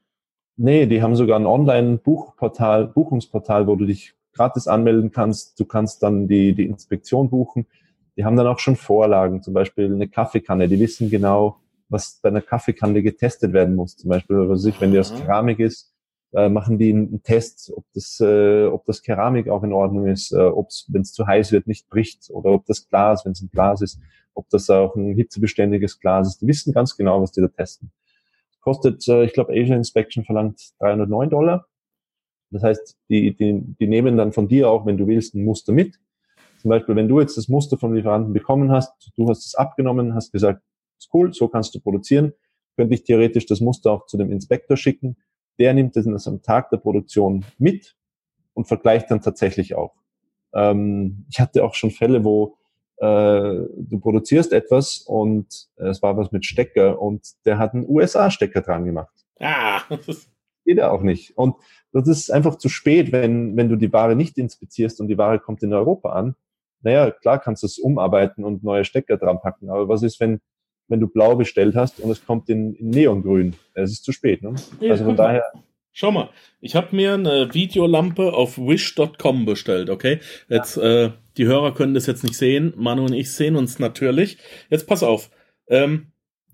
[0.58, 5.60] Nee, die haben sogar ein Online-Buchportal, Buchungsportal, wo du dich gratis anmelden kannst.
[5.60, 7.66] Du kannst dann die, die Inspektion buchen
[8.20, 10.68] die haben dann auch schon Vorlagen, zum Beispiel eine Kaffeekanne.
[10.68, 13.96] Die wissen genau, was bei einer Kaffeekanne getestet werden muss.
[13.96, 15.96] Zum Beispiel, was ich, wenn die aus Keramik ist,
[16.34, 20.34] äh, machen die einen Test, ob das, äh, ob das Keramik auch in Ordnung ist,
[20.34, 23.32] äh, ob es, wenn es zu heiß wird, nicht bricht oder ob das Glas, wenn
[23.32, 24.02] es ein Glas ist,
[24.34, 26.42] ob das auch ein hitzebeständiges Glas ist.
[26.42, 27.90] Die wissen ganz genau, was die da testen.
[28.60, 31.68] Kostet, äh, ich glaube, Asia Inspection verlangt 309 Dollar.
[32.52, 35.72] Das heißt, die, die, die nehmen dann von dir auch, wenn du willst, ein Muster
[35.72, 36.02] mit
[36.60, 40.14] zum Beispiel, wenn du jetzt das Muster vom Lieferanten bekommen hast, du hast es abgenommen,
[40.14, 40.62] hast gesagt,
[40.98, 42.34] ist cool, so kannst du produzieren,
[42.76, 45.18] könnte ich theoretisch das Muster auch zu dem Inspektor schicken.
[45.58, 47.96] Der nimmt es am Tag der Produktion mit
[48.54, 49.96] und vergleicht dann tatsächlich auch.
[50.54, 52.58] Ähm, ich hatte auch schon Fälle, wo
[52.98, 57.88] äh, du produzierst etwas und äh, es war was mit Stecker und der hat einen
[57.88, 59.14] USA-Stecker dran gemacht.
[59.40, 59.82] Ah.
[60.66, 61.38] Geht er auch nicht.
[61.38, 61.56] Und
[61.94, 65.40] das ist einfach zu spät, wenn, wenn du die Ware nicht inspizierst und die Ware
[65.40, 66.36] kommt in Europa an
[66.82, 70.40] naja, klar kannst du es umarbeiten und neue Stecker dran packen, aber was ist, wenn,
[70.88, 73.56] wenn du blau bestellt hast und es kommt in, in Neongrün?
[73.74, 74.56] Es ist zu spät, ne?
[74.80, 75.44] Ja, also von daher.
[75.92, 76.30] Schau mal,
[76.62, 80.20] ich habe mir eine Videolampe auf wish.com bestellt, okay?
[80.48, 81.06] Jetzt, ja.
[81.06, 84.38] äh, die Hörer können das jetzt nicht sehen, Manu und ich sehen uns natürlich.
[84.70, 85.30] Jetzt pass auf.
[85.68, 86.12] Ähm,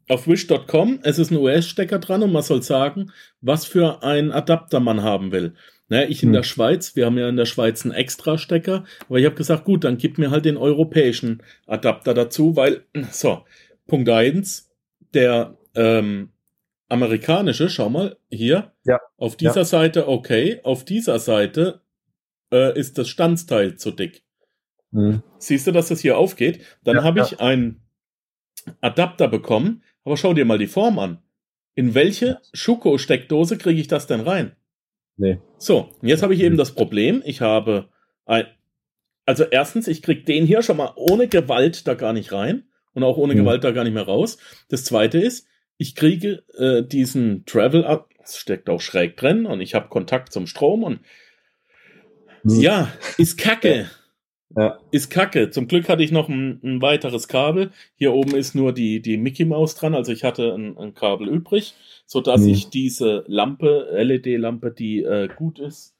[0.07, 3.11] auf wish.com, es ist ein US-Stecker dran und man soll sagen,
[3.41, 5.55] was für ein Adapter man haben will.
[5.87, 6.33] Naja, ich in hm.
[6.33, 9.83] der Schweiz, wir haben ja in der Schweiz einen Extra-Stecker, aber ich habe gesagt, gut,
[9.83, 13.43] dann gib mir halt den europäischen Adapter dazu, weil, so,
[13.87, 14.71] Punkt eins,
[15.13, 16.29] der ähm,
[16.89, 18.99] amerikanische, schau mal, hier, ja.
[19.17, 19.65] auf dieser ja.
[19.65, 21.81] Seite okay, auf dieser Seite
[22.51, 24.23] äh, ist das Standsteil zu dick.
[24.91, 25.21] Hm.
[25.37, 26.63] Siehst du, dass das hier aufgeht?
[26.83, 27.81] Dann ja, habe ich einen
[28.81, 31.19] Adapter bekommen, aber schau dir mal die Form an.
[31.75, 34.55] In welche Schuko-Steckdose kriege ich das denn rein?
[35.17, 35.39] Nee.
[35.57, 37.89] So, jetzt habe ich eben das Problem, ich habe
[38.25, 38.45] ein,
[39.25, 43.03] also erstens, ich krieg den hier schon mal ohne Gewalt da gar nicht rein und
[43.03, 43.41] auch ohne hm.
[43.41, 44.37] Gewalt da gar nicht mehr raus.
[44.69, 45.47] Das zweite ist,
[45.77, 50.31] ich kriege äh, diesen Travel ab, es steckt auch schräg drin und ich habe Kontakt
[50.31, 50.99] zum Strom und
[52.43, 52.59] hm.
[52.59, 53.89] ja, ist kacke.
[54.55, 54.79] Ja.
[54.91, 55.49] Ist kacke.
[55.49, 57.71] Zum Glück hatte ich noch ein, ein, weiteres Kabel.
[57.95, 61.27] Hier oben ist nur die, die Mickey Maus dran, also ich hatte ein, ein Kabel
[61.27, 61.73] übrig,
[62.05, 62.49] so dass mhm.
[62.49, 65.93] ich diese Lampe, LED-Lampe, die äh, gut ist,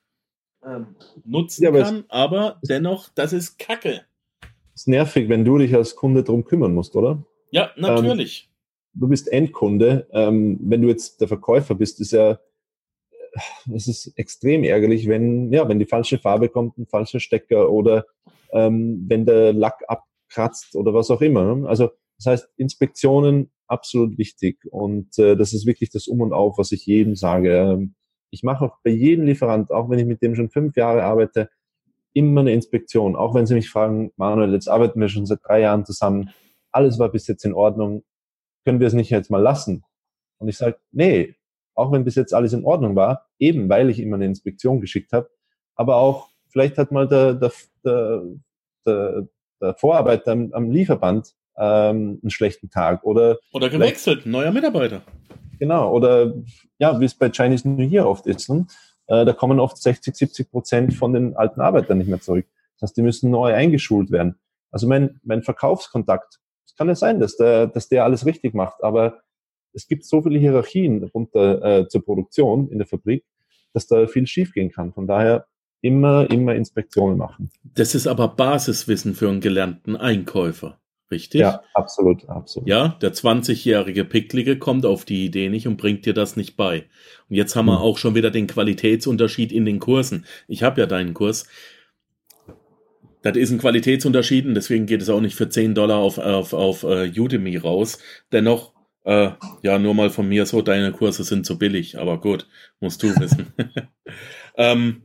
[0.66, 2.06] ähm, nutzen ja, aber kann.
[2.08, 4.02] Aber dennoch, das ist kacke.
[4.74, 7.24] Ist nervig, wenn du dich als Kunde drum kümmern musst, oder?
[7.52, 8.50] Ja, natürlich.
[8.94, 10.08] Ähm, du bist Endkunde.
[10.12, 12.40] Ähm, wenn du jetzt der Verkäufer bist, ist ja
[13.74, 18.06] es ist extrem ärgerlich, wenn, ja, wenn die falsche Farbe kommt, ein falscher Stecker oder
[18.52, 21.56] ähm, wenn der Lack abkratzt oder was auch immer.
[21.56, 21.68] Ne?
[21.68, 26.58] Also das heißt, Inspektionen absolut wichtig und äh, das ist wirklich das Um und Auf,
[26.58, 27.58] was ich jedem sage.
[27.58, 27.96] Ähm,
[28.32, 31.50] ich mache auch bei jedem Lieferant, auch wenn ich mit dem schon fünf Jahre arbeite,
[32.14, 33.16] immer eine Inspektion.
[33.16, 36.30] Auch wenn sie mich fragen, Manuel, jetzt arbeiten wir schon seit drei Jahren zusammen,
[36.72, 38.04] alles war bis jetzt in Ordnung,
[38.66, 39.84] können wir es nicht jetzt mal lassen?
[40.38, 41.36] Und ich sage, nee,
[41.76, 45.14] auch wenn bis jetzt alles in Ordnung war, eben weil ich immer eine Inspektion geschickt
[45.14, 45.30] habe,
[45.76, 47.52] aber auch vielleicht hat mal der, der,
[47.84, 49.28] der,
[49.60, 55.02] der, Vorarbeiter am, am Lieferband ähm, einen schlechten Tag oder oder gewechselt, neuer Mitarbeiter.
[55.60, 56.34] Genau, oder
[56.80, 58.50] ja, wie es bei Chinese New Year oft ist.
[58.50, 58.68] Ne?
[59.08, 62.46] Äh, da kommen oft 60, 70 Prozent von den alten Arbeitern nicht mehr zurück.
[62.76, 64.40] Das heißt, die müssen neu eingeschult werden.
[64.72, 68.82] Also mein, mein Verkaufskontakt, es kann ja sein, dass der, dass der alles richtig macht,
[68.82, 69.20] aber
[69.74, 73.26] es gibt so viele Hierarchien runter äh, zur Produktion in der Fabrik,
[73.74, 74.94] dass da viel schiefgehen kann.
[74.94, 75.48] Von daher
[75.86, 77.52] immer, immer Inspektionen machen.
[77.64, 80.80] Das ist aber Basiswissen für einen gelernten Einkäufer.
[81.12, 81.42] Richtig?
[81.42, 82.68] Ja, absolut, absolut.
[82.68, 86.86] Ja, der 20-jährige Picklige kommt auf die Idee nicht und bringt dir das nicht bei.
[87.30, 87.84] Und jetzt haben wir hm.
[87.84, 90.26] auch schon wieder den Qualitätsunterschied in den Kursen.
[90.48, 91.48] Ich habe ja deinen Kurs.
[93.22, 96.54] Das ist ein Qualitätsunterschied und deswegen geht es auch nicht für 10 Dollar auf, auf,
[96.54, 98.00] auf uh, Udemy raus.
[98.32, 98.74] Dennoch,
[99.04, 99.32] äh,
[99.62, 102.48] ja, nur mal von mir so, deine Kurse sind zu billig, aber gut,
[102.80, 103.54] musst du wissen.
[104.58, 105.05] ähm,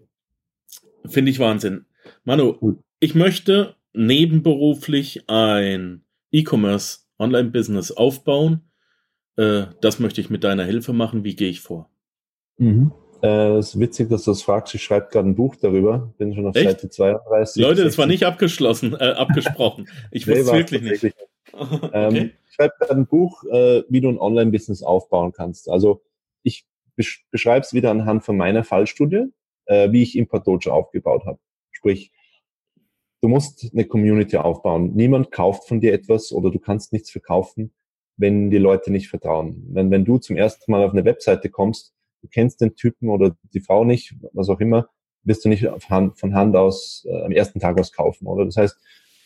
[1.07, 1.87] Finde ich Wahnsinn.
[2.25, 8.71] Manu, ich möchte nebenberuflich ein E-Commerce Online-Business aufbauen.
[9.37, 11.25] Äh, das möchte ich mit deiner Hilfe machen.
[11.25, 11.91] Wie gehe ich vor?
[12.59, 12.93] Mhm.
[13.23, 14.75] Äh, es ist witzig, dass du das fragst.
[14.75, 16.13] Ich schreibe gerade ein Buch darüber.
[16.19, 16.69] Bin schon auf Echt?
[16.69, 17.63] Seite 32.
[17.63, 19.89] Leute, das war nicht abgeschlossen, äh, abgesprochen.
[20.11, 21.03] Ich nee, wusste wirklich nicht.
[21.03, 21.17] nicht.
[21.53, 21.91] okay.
[21.93, 25.69] ähm, ich schreibe gerade ein Buch, äh, wie du ein Online-Business aufbauen kannst.
[25.71, 26.03] Also
[26.43, 26.67] ich
[27.31, 29.27] beschreibe es wieder anhand von meiner Fallstudie,
[29.71, 31.39] äh, wie ich Importojo aufgebaut habe.
[31.71, 32.11] Sprich,
[33.23, 34.93] du musst eine Community aufbauen.
[34.95, 37.73] Niemand kauft von dir etwas oder du kannst nichts verkaufen,
[38.17, 39.65] wenn die Leute nicht vertrauen.
[39.71, 43.37] Wenn, wenn du zum ersten Mal auf eine Webseite kommst, du kennst den Typen oder
[43.55, 44.89] die Frau nicht, was auch immer,
[45.23, 48.45] wirst du nicht Hand, von Hand aus äh, am ersten Tag aus kaufen, oder?
[48.45, 48.77] Das heißt,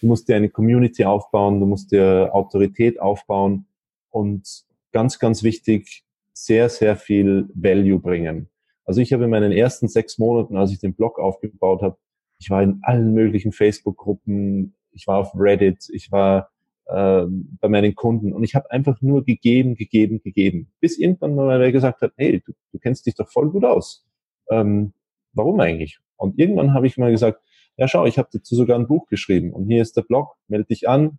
[0.03, 3.67] du musst dir eine Community aufbauen, du musst dir Autorität aufbauen
[4.11, 8.51] und ganz, ganz wichtig, sehr, sehr viel Value bringen.
[8.85, 11.97] Also ich habe in meinen ersten sechs Monaten, als ich den Blog aufgebaut habe,
[12.39, 16.51] ich war in allen möglichen Facebook-Gruppen, ich war auf Reddit, ich war
[16.87, 17.24] äh,
[17.61, 20.72] bei meinen Kunden und ich habe einfach nur gegeben, gegeben, gegeben.
[20.80, 24.07] Bis irgendwann mal wer gesagt hat, hey, du, du kennst dich doch voll gut aus.
[24.51, 24.93] Ähm,
[25.32, 26.01] warum eigentlich?
[26.16, 27.41] Und irgendwann habe ich mal gesagt,
[27.76, 30.66] ja schau, ich habe dazu sogar ein Buch geschrieben und hier ist der Blog, melde
[30.66, 31.18] dich an.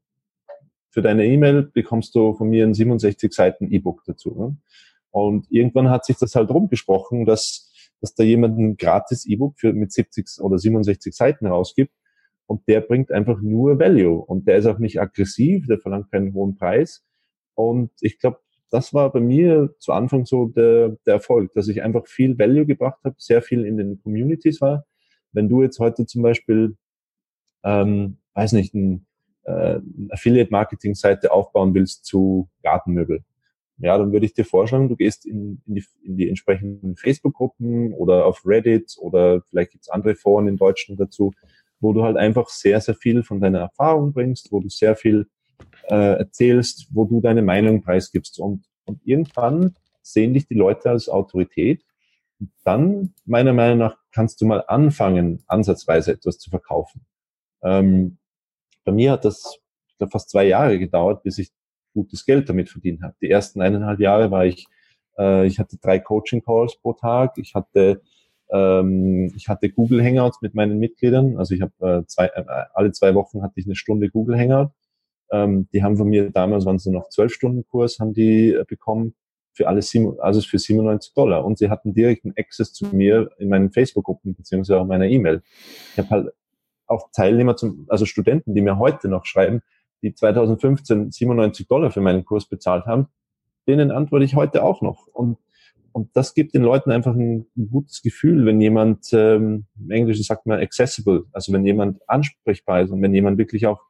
[0.89, 4.33] Für deine E-Mail bekommst du von mir ein 67 Seiten E-Book dazu.
[4.37, 4.57] Ne?
[5.15, 9.71] Und irgendwann hat sich das halt rumgesprochen, dass dass da jemand ein gratis E-Book für
[9.71, 11.93] mit 70 oder 67 Seiten rausgibt
[12.45, 16.33] und der bringt einfach nur Value und der ist auch nicht aggressiv, der verlangt keinen
[16.33, 17.05] hohen Preis
[17.53, 18.39] und ich glaube,
[18.69, 22.65] das war bei mir zu Anfang so der, der Erfolg, dass ich einfach viel Value
[22.65, 24.85] gebracht habe, sehr viel in den Communities war.
[25.31, 26.75] Wenn du jetzt heute zum Beispiel,
[27.63, 29.07] ähm, weiß nicht, ein,
[29.43, 33.23] äh, Affiliate-Marketing-Seite aufbauen willst zu Gartenmöbel,
[33.77, 37.93] ja, dann würde ich dir vorschlagen, du gehst in, in, die, in die entsprechenden Facebook-Gruppen
[37.93, 41.33] oder auf Reddit oder vielleicht gibt's andere Foren in Deutschland dazu,
[41.79, 45.27] wo du halt einfach sehr, sehr viel von deiner Erfahrung bringst, wo du sehr viel
[45.89, 48.39] äh, erzählst, wo du deine Meinung preisgibst.
[48.39, 51.83] Und, und irgendwann sehen dich die Leute als Autorität.
[52.39, 57.05] Und dann, meiner Meinung nach, kannst du mal anfangen, ansatzweise etwas zu verkaufen.
[57.61, 58.17] Ähm,
[58.85, 59.59] bei mir hat das
[60.09, 61.51] fast zwei Jahre gedauert, bis ich
[61.95, 63.15] gutes Geld damit verdient habe.
[63.21, 64.67] Die ersten eineinhalb Jahre war ich,
[65.17, 68.01] äh, ich hatte drei Coaching Calls pro Tag, ich hatte
[68.51, 72.43] ähm, ich hatte Google Hangouts mit meinen Mitgliedern, also ich habe äh, zwei, äh,
[72.73, 74.71] alle zwei Wochen hatte ich eine Stunde Google Hangout.
[75.31, 78.63] Ähm, die haben von mir damals waren es noch zwölf Stunden Kurs, haben die äh,
[78.67, 79.15] bekommen
[79.53, 81.45] für alles, also für 97 Dollar.
[81.45, 85.41] Und sie hatten direkten Access zu mir in meinen Facebook-Gruppen beziehungsweise auch meiner E-Mail.
[85.93, 86.33] Ich habe halt
[86.87, 89.61] auch Teilnehmer, zum, also Studenten, die mir heute noch schreiben,
[90.01, 93.07] die 2015 97 Dollar für meinen Kurs bezahlt haben,
[93.67, 95.07] denen antworte ich heute auch noch.
[95.07, 95.37] Und,
[95.91, 100.23] und das gibt den Leuten einfach ein, ein gutes Gefühl, wenn jemand, ähm, im Englischen
[100.23, 103.81] sagt man accessible, also wenn jemand ansprechbar ist und wenn jemand wirklich auch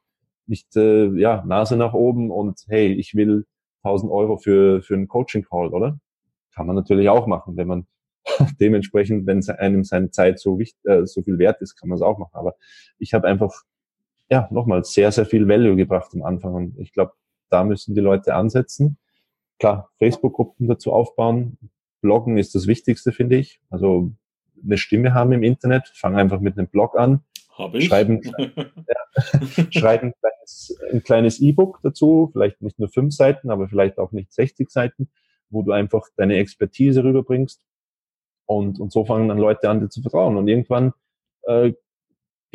[0.46, 3.46] nicht, äh, ja, Nase nach oben und hey, ich will
[3.82, 5.98] 1000 Euro für, für einen Coaching-Call, oder?
[6.54, 7.86] Kann man natürlich auch machen, wenn man
[8.60, 12.02] dementsprechend, wenn einem seine Zeit so wichtig, äh, so viel wert ist, kann man es
[12.02, 12.34] auch machen.
[12.34, 12.54] Aber
[12.98, 13.52] ich habe einfach
[14.30, 16.54] ja, nochmal sehr, sehr viel Value gebracht am Anfang.
[16.54, 17.12] Und ich glaube,
[17.48, 18.98] da müssen die Leute ansetzen.
[19.58, 21.58] Klar, Facebook-Gruppen dazu aufbauen.
[22.00, 23.60] Bloggen ist das Wichtigste, finde ich.
[23.70, 24.12] Also
[24.62, 25.90] eine Stimme haben im Internet.
[25.94, 27.20] Fang einfach mit einem Blog an.
[27.56, 27.86] Hab ich.
[27.86, 30.12] Schreiben, ja, schreiben
[30.92, 32.30] ein kleines E-Book dazu.
[32.32, 35.08] Vielleicht nicht nur fünf Seiten, aber vielleicht auch nicht 60 Seiten,
[35.50, 37.64] wo du einfach deine Expertise rüberbringst.
[38.44, 40.36] Und, und so fangen dann Leute an, dir zu vertrauen.
[40.36, 40.92] Und irgendwann
[41.42, 41.72] äh,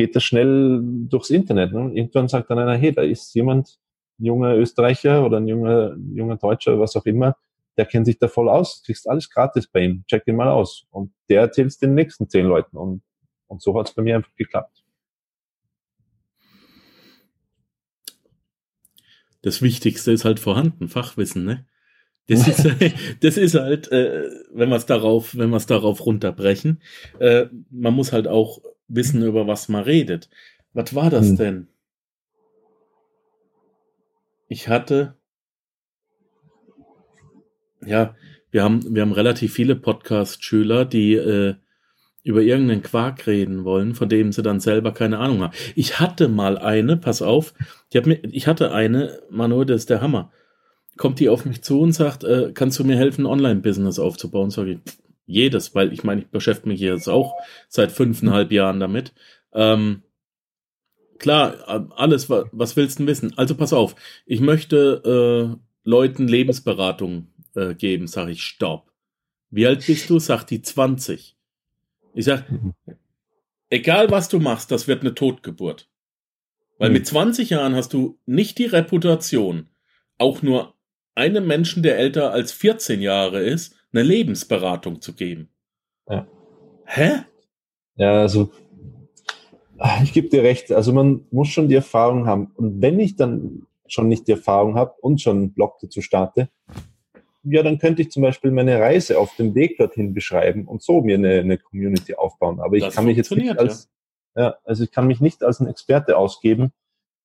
[0.02, 1.74] geht das schnell durchs Internet.
[1.74, 1.92] Ne?
[1.94, 3.78] Irgendwann sagt dann einer, hey, da ist jemand,
[4.18, 7.36] junger Österreicher oder ein junger, junger Deutscher, was auch immer,
[7.78, 10.88] der kennt sich da voll aus, kriegst alles gratis bei ihm, check ihn mal aus.
[10.90, 12.78] Und der erzählt es den nächsten zehn Leuten.
[12.78, 13.04] Und,
[13.46, 14.84] und so hat es bei mir einfach geklappt.
[19.44, 21.68] Das Wichtigste ist halt vorhanden, Fachwissen, ne?
[22.28, 22.68] Das ist,
[23.22, 26.82] das ist halt, äh, wenn wir es darauf, wenn wir es darauf runterbrechen,
[27.20, 28.62] äh, man muss halt auch
[28.96, 30.30] wissen, über was man redet.
[30.74, 31.38] Was war das hm.
[31.38, 31.68] denn?
[34.48, 35.16] Ich hatte,
[37.86, 38.16] ja,
[38.52, 41.56] wir haben, wir haben relativ viele Podcast-Schüler, die äh,
[42.24, 45.54] über irgendeinen Quark reden wollen, von dem sie dann selber keine Ahnung haben.
[45.76, 47.54] Ich hatte mal eine, pass auf,
[47.92, 50.32] ich, mir, ich hatte eine, Manu, das ist der Hammer.
[50.98, 54.52] Kommt die auf mich zu und sagt, äh, kannst du mir helfen, ein Online-Business aufzubauen?
[54.52, 54.80] Sag ich,
[55.26, 57.36] jedes, weil ich meine, ich beschäftige mich jetzt auch
[57.68, 59.14] seit fünfeinhalb Jahren damit.
[59.54, 60.04] Ähm,
[61.20, 63.38] klar, alles, was willst du wissen?
[63.38, 63.96] Also pass auf,
[64.26, 68.92] ich möchte äh, Leuten Lebensberatung äh, geben, sage ich, stopp.
[69.50, 70.20] Wie alt bist du?
[70.20, 71.36] Sagt die 20.
[72.14, 72.46] Ich sag,
[73.70, 75.90] egal was du machst, das wird eine Totgeburt.
[76.78, 76.94] Weil mhm.
[76.94, 79.68] mit 20 Jahren hast du nicht die Reputation,
[80.18, 80.76] auch nur
[81.16, 85.50] einem Menschen, der älter als 14 Jahre ist, eine Lebensberatung zu geben.
[86.10, 86.28] Ja.
[86.86, 87.24] Hä?
[87.96, 88.52] Ja, also
[90.04, 90.72] ich gebe dir recht.
[90.72, 92.52] Also man muss schon die Erfahrung haben.
[92.56, 96.50] Und wenn ich dann schon nicht die Erfahrung habe und schon einen Blog dazu starte,
[97.44, 101.02] ja, dann könnte ich zum Beispiel meine Reise auf dem Weg dorthin beschreiben und so
[101.02, 102.60] mir eine, eine Community aufbauen.
[102.60, 103.90] Aber ich das kann mich jetzt nicht als,
[104.36, 104.44] ja.
[104.44, 104.56] ja.
[104.64, 106.72] also ich kann mich nicht als ein Experte ausgeben.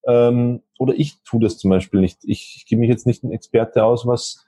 [0.07, 2.21] Ähm, oder ich tue das zum Beispiel nicht.
[2.25, 4.47] Ich, ich gebe mich jetzt nicht ein Experte aus, was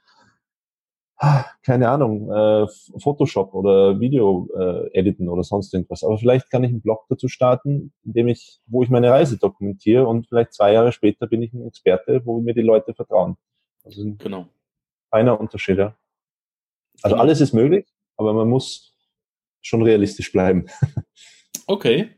[1.63, 2.67] keine Ahnung, äh,
[3.01, 6.05] Photoshop oder Video äh, editen oder sonst irgendwas.
[6.05, 9.39] Aber vielleicht kann ich einen Blog dazu starten, in dem ich, wo ich meine Reise
[9.39, 13.37] dokumentiere und vielleicht zwei Jahre später bin ich ein Experte, wo mir die Leute vertrauen.
[13.85, 14.47] Also genau
[15.11, 15.97] feiner Unterschied, ja.
[17.03, 17.23] Also genau.
[17.23, 18.95] alles ist möglich, aber man muss
[19.61, 20.67] schon realistisch bleiben.
[21.71, 22.09] Okay.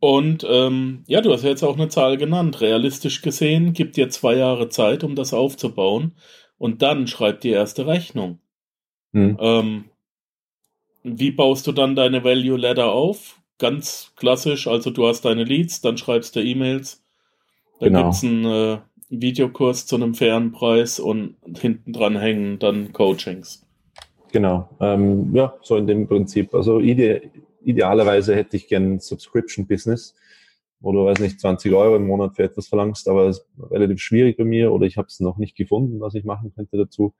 [0.00, 2.60] Und ähm, ja, du hast ja jetzt auch eine Zahl genannt.
[2.60, 6.16] Realistisch gesehen gibt dir zwei Jahre Zeit, um das aufzubauen.
[6.58, 8.38] Und dann schreibt die erste Rechnung.
[9.12, 9.36] Hm.
[9.40, 9.84] Ähm,
[11.02, 13.40] wie baust du dann deine Value Ladder auf?
[13.58, 17.04] Ganz klassisch, also du hast deine Leads, dann schreibst du E-Mails.
[17.78, 18.02] Da genau.
[18.02, 18.78] gibt es ein äh,
[19.10, 23.64] Videokurs zu einem fairen Preis und hinten dran hängen dann Coachings.
[24.32, 26.54] Genau, ähm, ja, so in dem Prinzip.
[26.54, 27.30] Also ide
[27.62, 30.14] idealerweise hätte ich gern Subscription-Business,
[30.84, 34.36] wo du, weiß nicht, 20 Euro im Monat für etwas verlangst, aber es relativ schwierig
[34.36, 37.14] bei mir oder ich habe es noch nicht gefunden, was ich machen könnte dazu.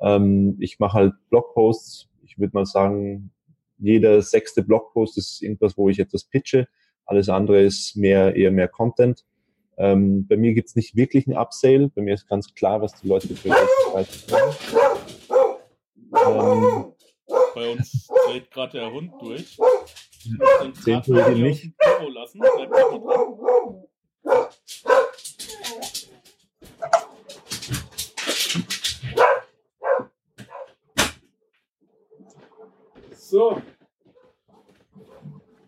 [0.00, 2.08] Ähm, ich mache halt Blogposts.
[2.24, 3.30] Ich würde mal sagen,
[3.78, 6.66] jeder sechste Blogpost ist irgendwas, wo ich etwas pitche.
[7.06, 9.24] Alles andere ist mehr, eher mehr Content.
[9.76, 11.92] Ähm, bei mir gibt es nicht wirklich einen Upsale.
[11.94, 14.26] Bei mir ist ganz klar, was die Leute für Preis
[16.26, 16.92] ähm,
[17.58, 19.58] Bei uns dreht gerade der Hund durch.
[20.86, 21.72] Den tue ich nicht.
[22.08, 22.40] Lassen.
[33.16, 33.60] So.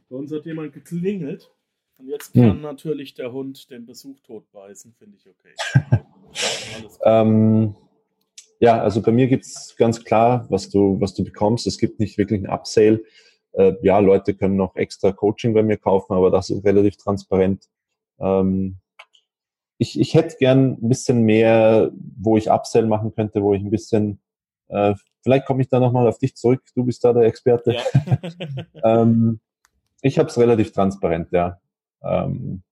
[0.09, 1.51] Bei uns hat jemand geklingelt.
[1.99, 2.61] Und jetzt kann hm.
[2.61, 5.55] natürlich der Hund den Besuch totbeißen, finde ich okay.
[7.03, 7.75] ähm,
[8.61, 11.67] ja, also bei mir gibt es ganz klar, was du, was du bekommst.
[11.67, 13.03] Es gibt nicht wirklich einen Upsale.
[13.53, 17.65] Äh, ja, Leute können noch extra Coaching bei mir kaufen, aber das ist relativ transparent.
[18.19, 18.77] Ähm,
[19.79, 23.71] ich, ich hätte gern ein bisschen mehr, wo ich Upsell machen könnte, wo ich ein
[23.71, 24.21] bisschen,
[24.69, 27.77] äh, vielleicht komme ich da nochmal auf dich zurück, du bist da der Experte.
[27.77, 28.19] Ja.
[28.85, 29.41] ähm,
[30.03, 31.59] ich habe es relativ transparent, ja.
[32.03, 32.63] Ähm,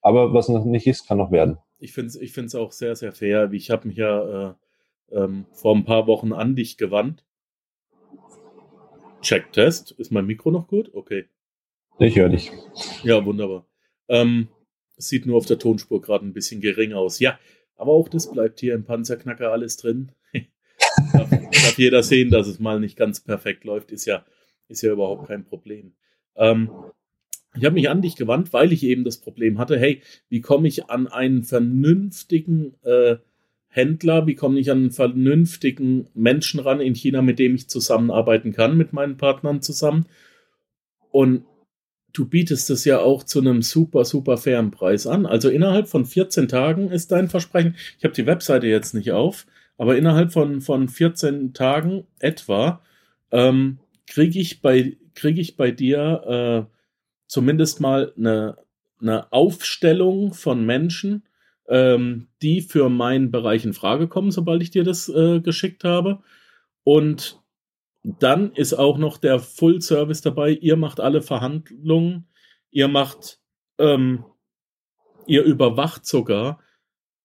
[0.00, 1.58] aber was noch nicht ist, kann noch werden.
[1.78, 3.52] Ich finde es ich find's auch sehr, sehr fair.
[3.52, 4.54] Ich habe mich ja äh,
[5.10, 7.24] ähm, vor ein paar Wochen an dich gewandt.
[9.22, 9.92] Checktest.
[9.92, 10.90] Ist mein Mikro noch gut?
[10.92, 11.26] Okay.
[11.98, 12.50] Ich höre dich.
[13.02, 13.66] Ja, wunderbar.
[14.08, 14.48] Ähm,
[14.96, 17.20] sieht nur auf der Tonspur gerade ein bisschen gering aus.
[17.20, 17.38] Ja,
[17.76, 20.12] aber auch das bleibt hier im Panzerknacker alles drin.
[21.12, 23.92] darf, darf jeder sehen, dass es mal nicht ganz perfekt läuft.
[23.92, 24.24] Ist ja,
[24.68, 25.94] ist ja überhaupt kein Problem.
[26.36, 26.70] Ähm,
[27.56, 30.66] ich habe mich an dich gewandt, weil ich eben das Problem hatte, hey, wie komme
[30.66, 33.16] ich an einen vernünftigen äh,
[33.74, 38.52] Händler, wie komme ich an einen vernünftigen Menschen ran in China, mit dem ich zusammenarbeiten
[38.52, 40.06] kann, mit meinen Partnern zusammen.
[41.10, 41.44] Und
[42.12, 45.26] du bietest es ja auch zu einem super, super fairen Preis an.
[45.26, 49.44] Also innerhalb von 14 Tagen ist dein Versprechen, ich habe die Webseite jetzt nicht auf,
[49.76, 52.80] aber innerhalb von, von 14 Tagen etwa
[53.32, 56.74] ähm, kriege ich, bei, krieg ich bei dir äh,
[57.26, 58.56] zumindest mal eine,
[59.00, 61.24] eine Aufstellung von Menschen,
[61.68, 66.20] ähm, die für meinen Bereich in Frage kommen, sobald ich dir das äh, geschickt habe.
[66.82, 67.42] Und
[68.02, 70.50] dann ist auch noch der Full Service dabei.
[70.50, 72.28] Ihr macht alle Verhandlungen,
[72.70, 73.40] ihr macht,
[73.78, 74.24] ähm,
[75.26, 76.60] ihr überwacht sogar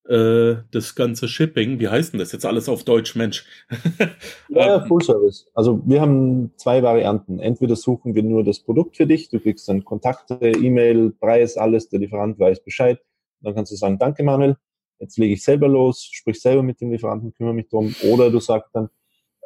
[0.07, 1.79] äh, das ganze Shipping.
[1.79, 3.45] Wie heißt denn das jetzt alles auf Deutsch, Mensch?
[4.49, 5.47] ja, Full Service.
[5.53, 7.39] Also wir haben zwei Varianten.
[7.39, 11.89] Entweder suchen wir nur das Produkt für dich, du kriegst dann Kontakte, E-Mail, Preis, alles,
[11.89, 12.99] der Lieferant weiß Bescheid.
[13.41, 14.57] Dann kannst du sagen, danke Manuel,
[14.99, 17.93] jetzt lege ich selber los, sprich selber mit dem Lieferanten, kümmere mich drum.
[18.11, 18.89] Oder du sagst dann,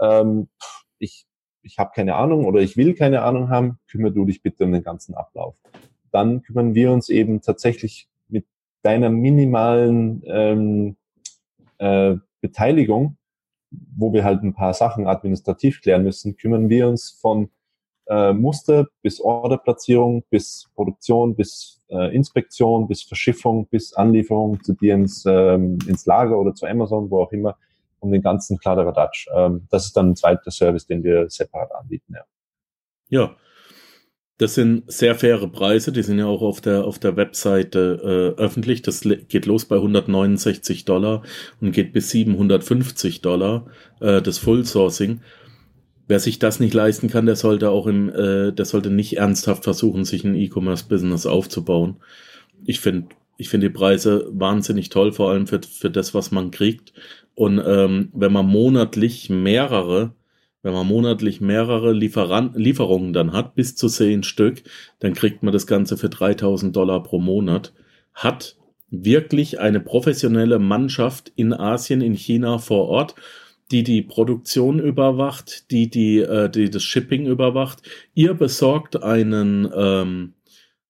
[0.02, 0.50] ähm,
[1.00, 1.26] ich,
[1.62, 4.72] ich habe keine Ahnung oder ich will keine Ahnung haben, kümmere du dich bitte um
[4.72, 5.56] den ganzen Ablauf.
[6.12, 8.46] Dann kümmern wir uns eben tatsächlich mit
[8.82, 10.98] deiner minimalen ähm,
[11.78, 13.18] äh, Beteiligung,
[13.72, 17.50] wo wir halt ein paar Sachen administrativ klären müssen, kümmern wir uns von
[18.08, 24.96] äh, Muster bis Orderplatzierung, bis Produktion, bis äh, Inspektion, bis Verschiffung, bis Anlieferung zu dir
[24.96, 27.58] ins, ähm, ins Lager oder zu Amazon, wo auch immer,
[28.00, 29.28] um den ganzen Kladderadatsch.
[29.36, 32.16] Ähm, das ist dann ein zweiter Service, den wir separat anbieten.
[32.16, 32.24] Ja.
[33.10, 33.36] ja.
[34.40, 38.42] Das sind sehr faire Preise, die sind ja auch auf der, auf der Webseite äh,
[38.42, 38.82] öffentlich.
[38.82, 41.22] Das geht los bei 169 Dollar
[41.62, 43.68] und geht bis 750 Dollar,
[44.02, 45.22] äh, das Full Sourcing
[46.08, 49.64] wer sich das nicht leisten kann, der sollte auch im, äh, der sollte nicht ernsthaft
[49.64, 51.98] versuchen, sich ein E-Commerce-Business aufzubauen.
[52.66, 56.52] Ich finde, ich finde die Preise wahnsinnig toll, vor allem für, für das, was man
[56.52, 56.94] kriegt.
[57.36, 60.14] Und ähm, wenn man monatlich mehrere,
[60.62, 64.64] wenn man monatlich mehrere Lieferant Lieferungen dann hat, bis zu zehn Stück,
[65.00, 67.74] dann kriegt man das Ganze für 3000 Dollar pro Monat.
[68.14, 68.56] Hat
[68.90, 73.16] wirklich eine professionelle Mannschaft in Asien, in China vor Ort
[73.72, 77.82] die die Produktion überwacht, die die, äh, die das Shipping überwacht.
[78.14, 80.34] Ihr besorgt einen ähm,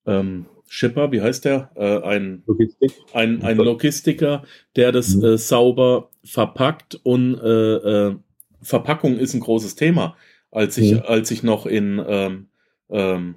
[0.05, 1.69] ähm, Shipper, wie heißt der?
[1.75, 2.91] Äh, ein, Logistik.
[3.13, 4.43] ein, ein Logistiker,
[4.75, 5.23] der das mhm.
[5.23, 8.15] äh, sauber verpackt und äh, äh,
[8.61, 10.15] Verpackung ist ein großes Thema.
[10.49, 11.01] Als ich, mhm.
[11.05, 12.47] als ich noch in ähm,
[12.89, 13.35] ähm,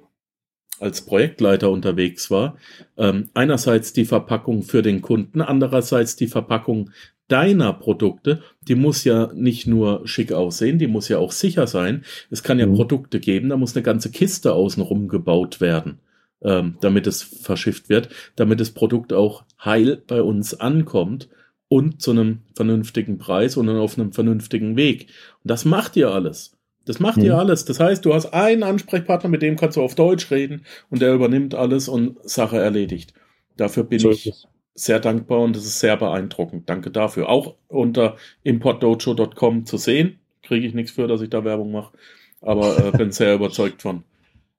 [0.79, 2.57] als Projektleiter unterwegs war.
[2.97, 6.91] Ähm, einerseits die Verpackung für den Kunden, andererseits die Verpackung
[7.27, 12.03] deiner Produkte, die muss ja nicht nur schick aussehen, die muss ja auch sicher sein.
[12.29, 12.75] Es kann ja mhm.
[12.75, 15.99] Produkte geben, da muss eine ganze Kiste außenrum gebaut werden,
[16.41, 21.27] ähm, damit es verschifft wird, damit das Produkt auch heil bei uns ankommt
[21.67, 25.07] und zu einem vernünftigen Preis und auf einem vernünftigen Weg.
[25.43, 26.56] Und das macht ihr alles.
[26.87, 27.25] Das macht mhm.
[27.25, 27.65] ihr alles.
[27.65, 31.13] Das heißt, du hast einen Ansprechpartner, mit dem kannst du auf Deutsch reden und der
[31.13, 33.13] übernimmt alles und Sache erledigt.
[33.57, 34.31] Dafür bin so ich
[34.73, 36.69] sehr dankbar und das ist sehr beeindruckend.
[36.69, 37.29] Danke dafür.
[37.29, 40.19] Auch unter importdojo.com zu sehen.
[40.43, 41.97] Kriege ich nichts für, dass ich da Werbung mache.
[42.41, 44.03] Aber äh, bin sehr überzeugt von.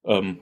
[0.05, 0.41] Ähm,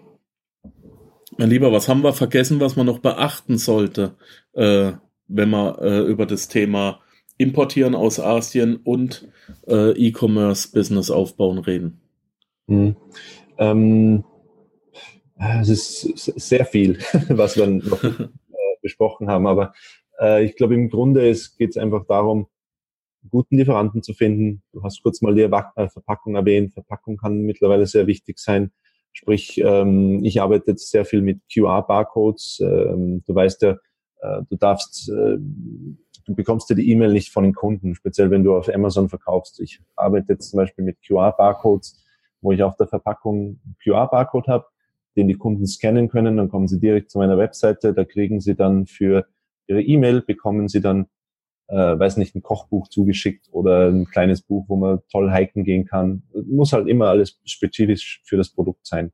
[1.37, 4.17] mein Lieber, was haben wir vergessen, was man noch beachten sollte,
[4.55, 4.93] äh,
[5.29, 7.01] wenn man äh, über das Thema
[7.39, 9.29] Importieren aus Asien und
[9.67, 12.01] äh, E-Commerce-Business aufbauen reden?
[12.69, 12.97] Hm.
[13.59, 14.25] Ähm,
[15.61, 18.03] es ist sehr viel, was wir noch
[18.83, 19.47] besprochen haben.
[19.47, 19.73] Aber
[20.21, 22.47] äh, ich glaube, im Grunde geht es einfach darum,
[23.29, 24.63] guten Lieferanten zu finden.
[24.73, 26.75] Du hast kurz mal die äh, Verpackung erwähnt.
[26.75, 28.71] Verpackung kann mittlerweile sehr wichtig sein.
[29.13, 32.61] Sprich, ähm, ich arbeite jetzt sehr viel mit QR-Barcodes.
[32.61, 33.79] Ähm, du weißt ja,
[34.21, 35.39] äh, du darfst, äh,
[36.27, 39.61] du bekommst ja die E-Mail nicht von den Kunden, speziell wenn du auf Amazon verkaufst.
[39.61, 42.05] Ich arbeite jetzt zum Beispiel mit QR-Barcodes,
[42.41, 44.67] wo ich auf der Verpackung QR-Barcode habe
[45.17, 46.37] den die Kunden scannen können.
[46.37, 47.95] Dann kommen sie direkt zu meiner Webseite.
[47.95, 49.27] Da kriegen sie dann für
[49.67, 51.07] ihre E-Mail, bekommen sie dann,
[51.69, 55.87] äh, weiß nicht, ein Kochbuch zugeschickt oder ein kleines Buch, wo man toll hiken gehen
[55.87, 56.23] kann.
[56.47, 59.13] Muss halt immer alles spezifisch für das Produkt sein.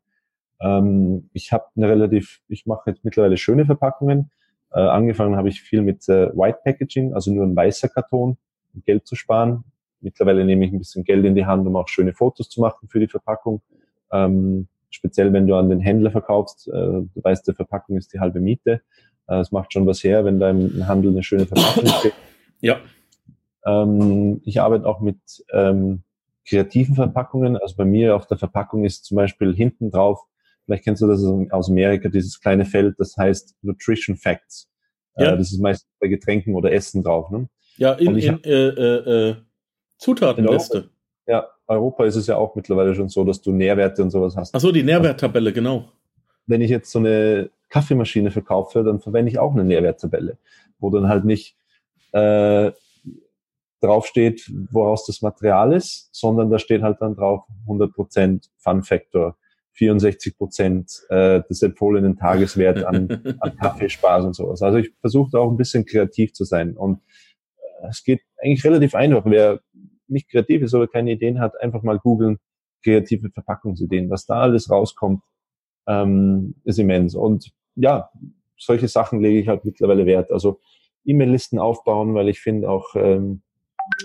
[0.61, 4.31] Ähm, ich habe eine relativ, ich mache jetzt mittlerweile schöne Verpackungen.
[4.75, 8.37] Äh, angefangen habe ich viel mit äh, White Packaging, also nur ein weißer Karton,
[8.75, 9.65] um Geld zu sparen.
[10.01, 12.89] Mittlerweile nehme ich ein bisschen Geld in die Hand, um auch schöne Fotos zu machen
[12.89, 13.63] für die Verpackung.
[14.11, 18.21] Ähm, speziell wenn du an den Händler verkaufst, äh, du weißt, die Verpackung ist die
[18.21, 18.83] halbe Miete.
[19.29, 22.15] Äh, es macht schon was her, wenn da im Handel eine schöne Verpackung steht.
[22.61, 22.81] Ja.
[23.65, 25.21] Ähm, ich arbeite auch mit
[25.53, 26.03] ähm,
[26.49, 27.57] kreativen Verpackungen.
[27.57, 30.21] Also bei mir auf der Verpackung ist zum Beispiel hinten drauf,
[30.65, 34.69] vielleicht kennst du das aus Amerika, dieses kleine Feld, das heißt Nutrition Facts.
[35.15, 35.33] Äh, ja.
[35.33, 37.31] Äh, das ist meist bei Getränken oder Essen drauf.
[37.31, 37.49] Ne?
[37.77, 39.37] Ja, in, in äh, äh, äh
[39.99, 40.91] Zutatenliste.
[41.27, 44.55] Ja, Europa ist es ja auch mittlerweile schon so, dass du Nährwerte und sowas hast.
[44.55, 45.89] Ach so, die Nährwerttabelle, genau.
[46.47, 50.39] Wenn ich jetzt so eine Kaffeemaschine verkaufe, dann verwende ich auch eine Nährwerttabelle,
[50.81, 51.57] wo dann halt nicht
[52.11, 52.73] äh,
[53.81, 59.37] draufsteht, woraus das Material ist, sondern da steht halt dann drauf 100% Fun Factor,
[59.73, 63.09] 64 Prozent äh, des empfohlenen Tageswert an,
[63.41, 64.63] an Kaffeespaß und sowas.
[64.63, 67.01] Also ich versuche auch ein bisschen kreativ zu sein und
[67.81, 69.25] äh, es geht eigentlich relativ einfach.
[69.25, 69.61] Wer
[70.09, 72.39] nicht kreativ ist oder keine Ideen hat, einfach mal googeln,
[72.85, 74.11] kreative Verpackungsideen.
[74.11, 75.23] Was da alles rauskommt,
[75.87, 77.15] ähm, ist immens.
[77.15, 78.11] Und ja,
[78.59, 80.31] solche Sachen lege ich halt mittlerweile Wert.
[80.31, 80.61] Also
[81.05, 83.43] E-Mail-Listen aufbauen, weil ich finde auch ähm,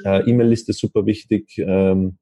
[0.04, 1.58] äh, E-Mail-Liste super wichtig.
[1.60, 2.18] Ähm,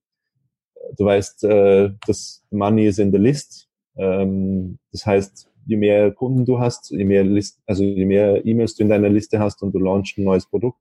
[0.98, 3.70] du weißt, äh, das Money is in the list.
[3.98, 8.76] Ähm, das heißt, je mehr Kunden du hast, je mehr List, also je mehr E-Mails
[8.76, 10.80] du in deiner Liste hast und du launchst ein neues Produkt,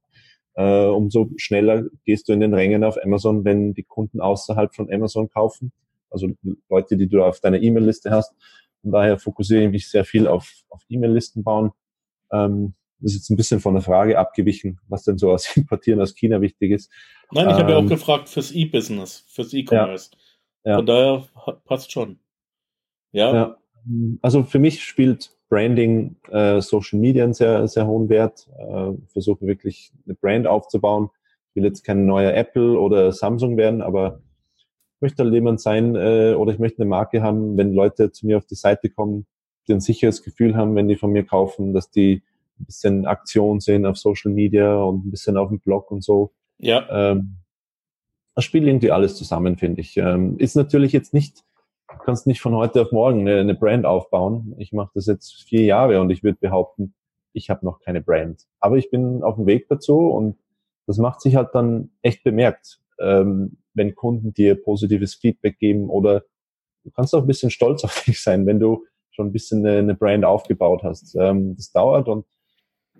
[0.54, 4.92] äh, umso schneller gehst du in den Rängen auf Amazon, wenn die Kunden außerhalb von
[4.92, 5.72] Amazon kaufen.
[6.10, 6.28] Also
[6.68, 8.34] Leute, die du auf deiner E-Mail-Liste hast.
[8.82, 11.72] Von daher fokussiere ich mich sehr viel auf, auf E-Mail-Listen bauen.
[12.30, 12.74] Ähm,
[13.04, 16.14] das ist jetzt ein bisschen von der Frage abgewichen, was denn so aus Importieren aus
[16.14, 16.90] China wichtig ist.
[17.30, 20.10] Nein, ich habe ja auch ähm, gefragt fürs E-Business, fürs E-Commerce.
[20.64, 20.76] Ja, ja.
[20.76, 21.24] Von daher
[21.64, 22.18] passt schon.
[23.12, 23.34] Ja.
[23.34, 23.56] ja.
[24.22, 28.48] Also für mich spielt Branding, äh, Social Media einen sehr, sehr hohen Wert.
[28.58, 31.10] Äh, versuche wirklich eine Brand aufzubauen.
[31.50, 34.22] Ich will jetzt kein neuer Apple oder Samsung werden, aber
[34.56, 38.26] ich möchte halt jemand sein äh, oder ich möchte eine Marke haben, wenn Leute zu
[38.26, 39.26] mir auf die Seite kommen,
[39.68, 42.22] die ein sicheres Gefühl haben, wenn die von mir kaufen, dass die
[42.58, 46.32] ein bisschen Aktion sehen auf Social Media und ein bisschen auf dem Blog und so.
[46.58, 46.86] Ja.
[46.90, 47.38] Ähm,
[48.34, 49.96] das spielt irgendwie alles zusammen, finde ich.
[49.96, 51.44] Ähm, ist natürlich jetzt nicht,
[51.88, 54.54] du kannst nicht von heute auf morgen eine, eine Brand aufbauen.
[54.58, 56.94] Ich mache das jetzt vier Jahre und ich würde behaupten,
[57.32, 58.46] ich habe noch keine Brand.
[58.60, 60.36] Aber ich bin auf dem Weg dazu und
[60.86, 66.22] das macht sich halt dann echt bemerkt, ähm, wenn Kunden dir positives Feedback geben oder
[66.84, 69.78] du kannst auch ein bisschen stolz auf dich sein, wenn du schon ein bisschen eine,
[69.78, 71.14] eine Brand aufgebaut hast.
[71.14, 72.26] Ähm, das dauert und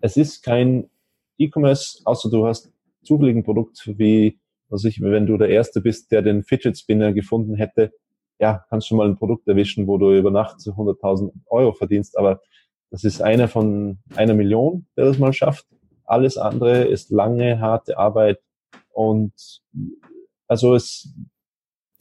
[0.05, 0.91] es ist kein
[1.39, 2.71] E-Commerce, außer du hast
[3.05, 4.39] zufällig ein Produkt wie,
[4.69, 7.91] was ich, wenn du der Erste bist, der den Fidget Spinner gefunden hätte,
[8.39, 12.43] ja, kannst du mal ein Produkt erwischen, wo du über Nacht 100.000 Euro verdienst, aber
[12.91, 15.67] das ist einer von einer Million, der das mal schafft.
[16.05, 18.41] Alles andere ist lange, harte Arbeit
[18.93, 19.33] und
[20.49, 21.15] also es...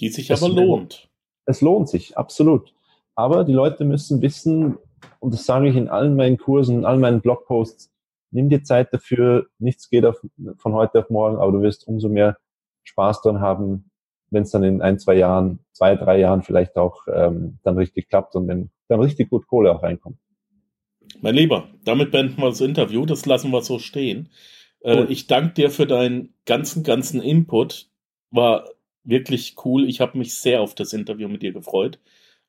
[0.01, 1.09] Die sich aber lohnt.
[1.45, 2.73] Es lohnt sich, absolut.
[3.15, 4.77] Aber die Leute müssen wissen,
[5.21, 7.92] und das sage ich in allen meinen Kursen, in allen meinen Blogposts,
[8.33, 10.25] nimm dir Zeit dafür, nichts geht auf,
[10.57, 12.37] von heute auf morgen, aber du wirst umso mehr
[12.83, 13.89] Spaß dran haben,
[14.29, 18.09] wenn es dann in ein, zwei Jahren, zwei, drei Jahren vielleicht auch ähm, dann richtig
[18.09, 20.17] klappt und wenn dann richtig gut Kohle auch reinkommt.
[21.21, 24.29] Mein Lieber, damit beenden wir das Interview, das lassen wir so stehen.
[24.83, 27.89] Äh, ich danke dir für deinen ganzen, ganzen Input.
[28.31, 28.65] War
[29.03, 29.87] wirklich cool.
[29.87, 31.99] Ich habe mich sehr auf das Interview mit dir gefreut.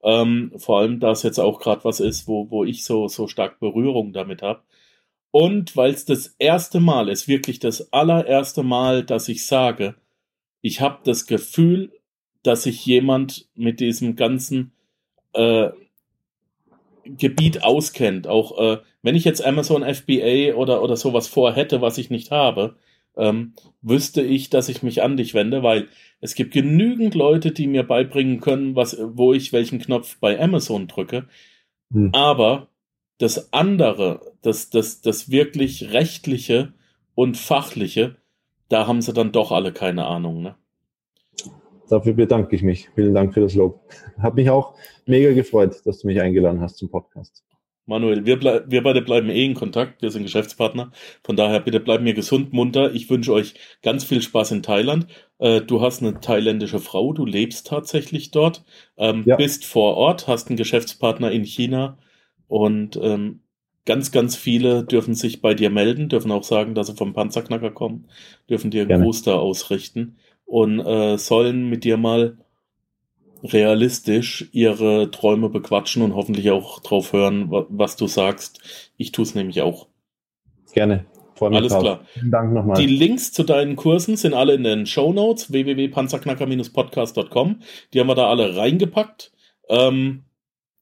[0.03, 3.27] Ähm, vor allem, da es jetzt auch gerade was ist, wo, wo ich so, so
[3.27, 4.63] stark Berührung damit habe.
[5.35, 9.97] Und weil es das erste Mal ist, wirklich das allererste Mal, dass ich sage,
[10.61, 11.91] ich habe das Gefühl,
[12.45, 14.71] dass sich jemand mit diesem ganzen
[15.33, 15.71] äh,
[17.05, 18.29] Gebiet auskennt.
[18.29, 22.77] Auch äh, wenn ich jetzt Amazon FBA oder, oder sowas vorhätte, was ich nicht habe,
[23.17, 25.89] ähm, wüsste ich, dass ich mich an dich wende, weil
[26.21, 30.87] es gibt genügend Leute, die mir beibringen können, was, wo ich welchen Knopf bei Amazon
[30.87, 31.27] drücke.
[31.93, 32.11] Hm.
[32.13, 32.69] Aber
[33.19, 36.75] das andere, das, das, das wirklich rechtliche
[37.15, 38.17] und fachliche,
[38.69, 40.57] da haben sie dann doch alle keine Ahnung, ne?
[41.89, 42.89] Dafür bedanke ich mich.
[42.95, 43.81] Vielen Dank für das Lob.
[44.19, 47.45] Hat mich auch mega gefreut, dass du mich eingeladen hast zum Podcast.
[47.87, 50.91] Manuel, wir, wir beide bleiben eh in Kontakt, wir sind Geschäftspartner.
[51.23, 52.95] Von daher bitte bleib mir gesund, munter.
[52.95, 55.07] Ich wünsche euch ganz viel Spaß in Thailand.
[55.39, 58.65] Äh, du hast eine thailändische Frau, du lebst tatsächlich dort,
[58.97, 59.37] ähm, ja.
[59.37, 61.99] bist vor Ort, hast einen Geschäftspartner in China
[62.55, 63.41] und ähm,
[63.85, 67.73] ganz, ganz viele dürfen sich bei dir melden, dürfen auch sagen, dass sie vom Panzerknacker
[67.73, 68.07] kommen,
[68.49, 72.39] dürfen dir einen Gruß da ausrichten und äh, sollen mit dir mal
[73.43, 78.61] realistisch ihre Träume bequatschen und hoffentlich auch drauf hören, was du sagst.
[78.97, 79.89] Ich tue es nämlich auch.
[80.73, 81.07] Gerne.
[81.41, 81.83] Alles drauf.
[81.83, 82.05] klar.
[82.13, 82.81] Vielen Dank nochmal.
[82.81, 87.63] Die Links zu deinen Kursen sind alle in den Show Notes www.panzerknacker-podcast.com.
[87.93, 89.33] Die haben wir da alle reingepackt.
[89.69, 90.23] Ähm,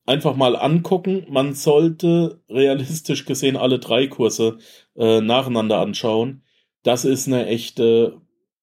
[0.07, 1.27] einfach mal angucken.
[1.29, 4.59] Man sollte realistisch gesehen alle drei Kurse
[4.97, 6.43] äh, nacheinander anschauen.
[6.83, 8.21] Das ist eine echte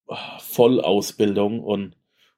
[0.08, 1.96] ah, Vollausbildung und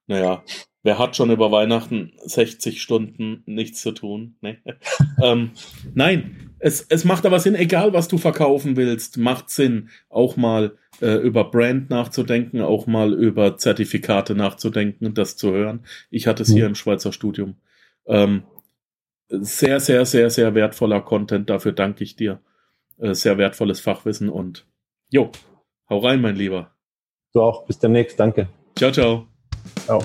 [0.08, 0.44] naja,
[0.84, 4.36] Wer hat schon über Weihnachten 60 Stunden nichts zu tun?
[4.42, 4.58] Nee.
[5.22, 5.52] ähm,
[5.94, 10.76] nein, es, es macht aber Sinn, egal was du verkaufen willst, macht Sinn, auch mal
[11.00, 15.86] äh, über Brand nachzudenken, auch mal über Zertifikate nachzudenken und das zu hören.
[16.10, 16.54] Ich hatte es mhm.
[16.56, 17.58] hier im Schweizer Studium.
[18.08, 18.44] Ähm,
[19.32, 22.40] sehr, sehr, sehr, sehr wertvoller Content, dafür danke ich dir.
[23.00, 24.68] Äh, sehr wertvolles Fachwissen und
[25.10, 25.32] jo,
[25.90, 26.72] hau rein, mein Lieber.
[27.34, 28.48] Du auch, bis demnächst, danke.
[28.78, 29.28] Ciao, ciao.
[29.86, 30.04] Ciao.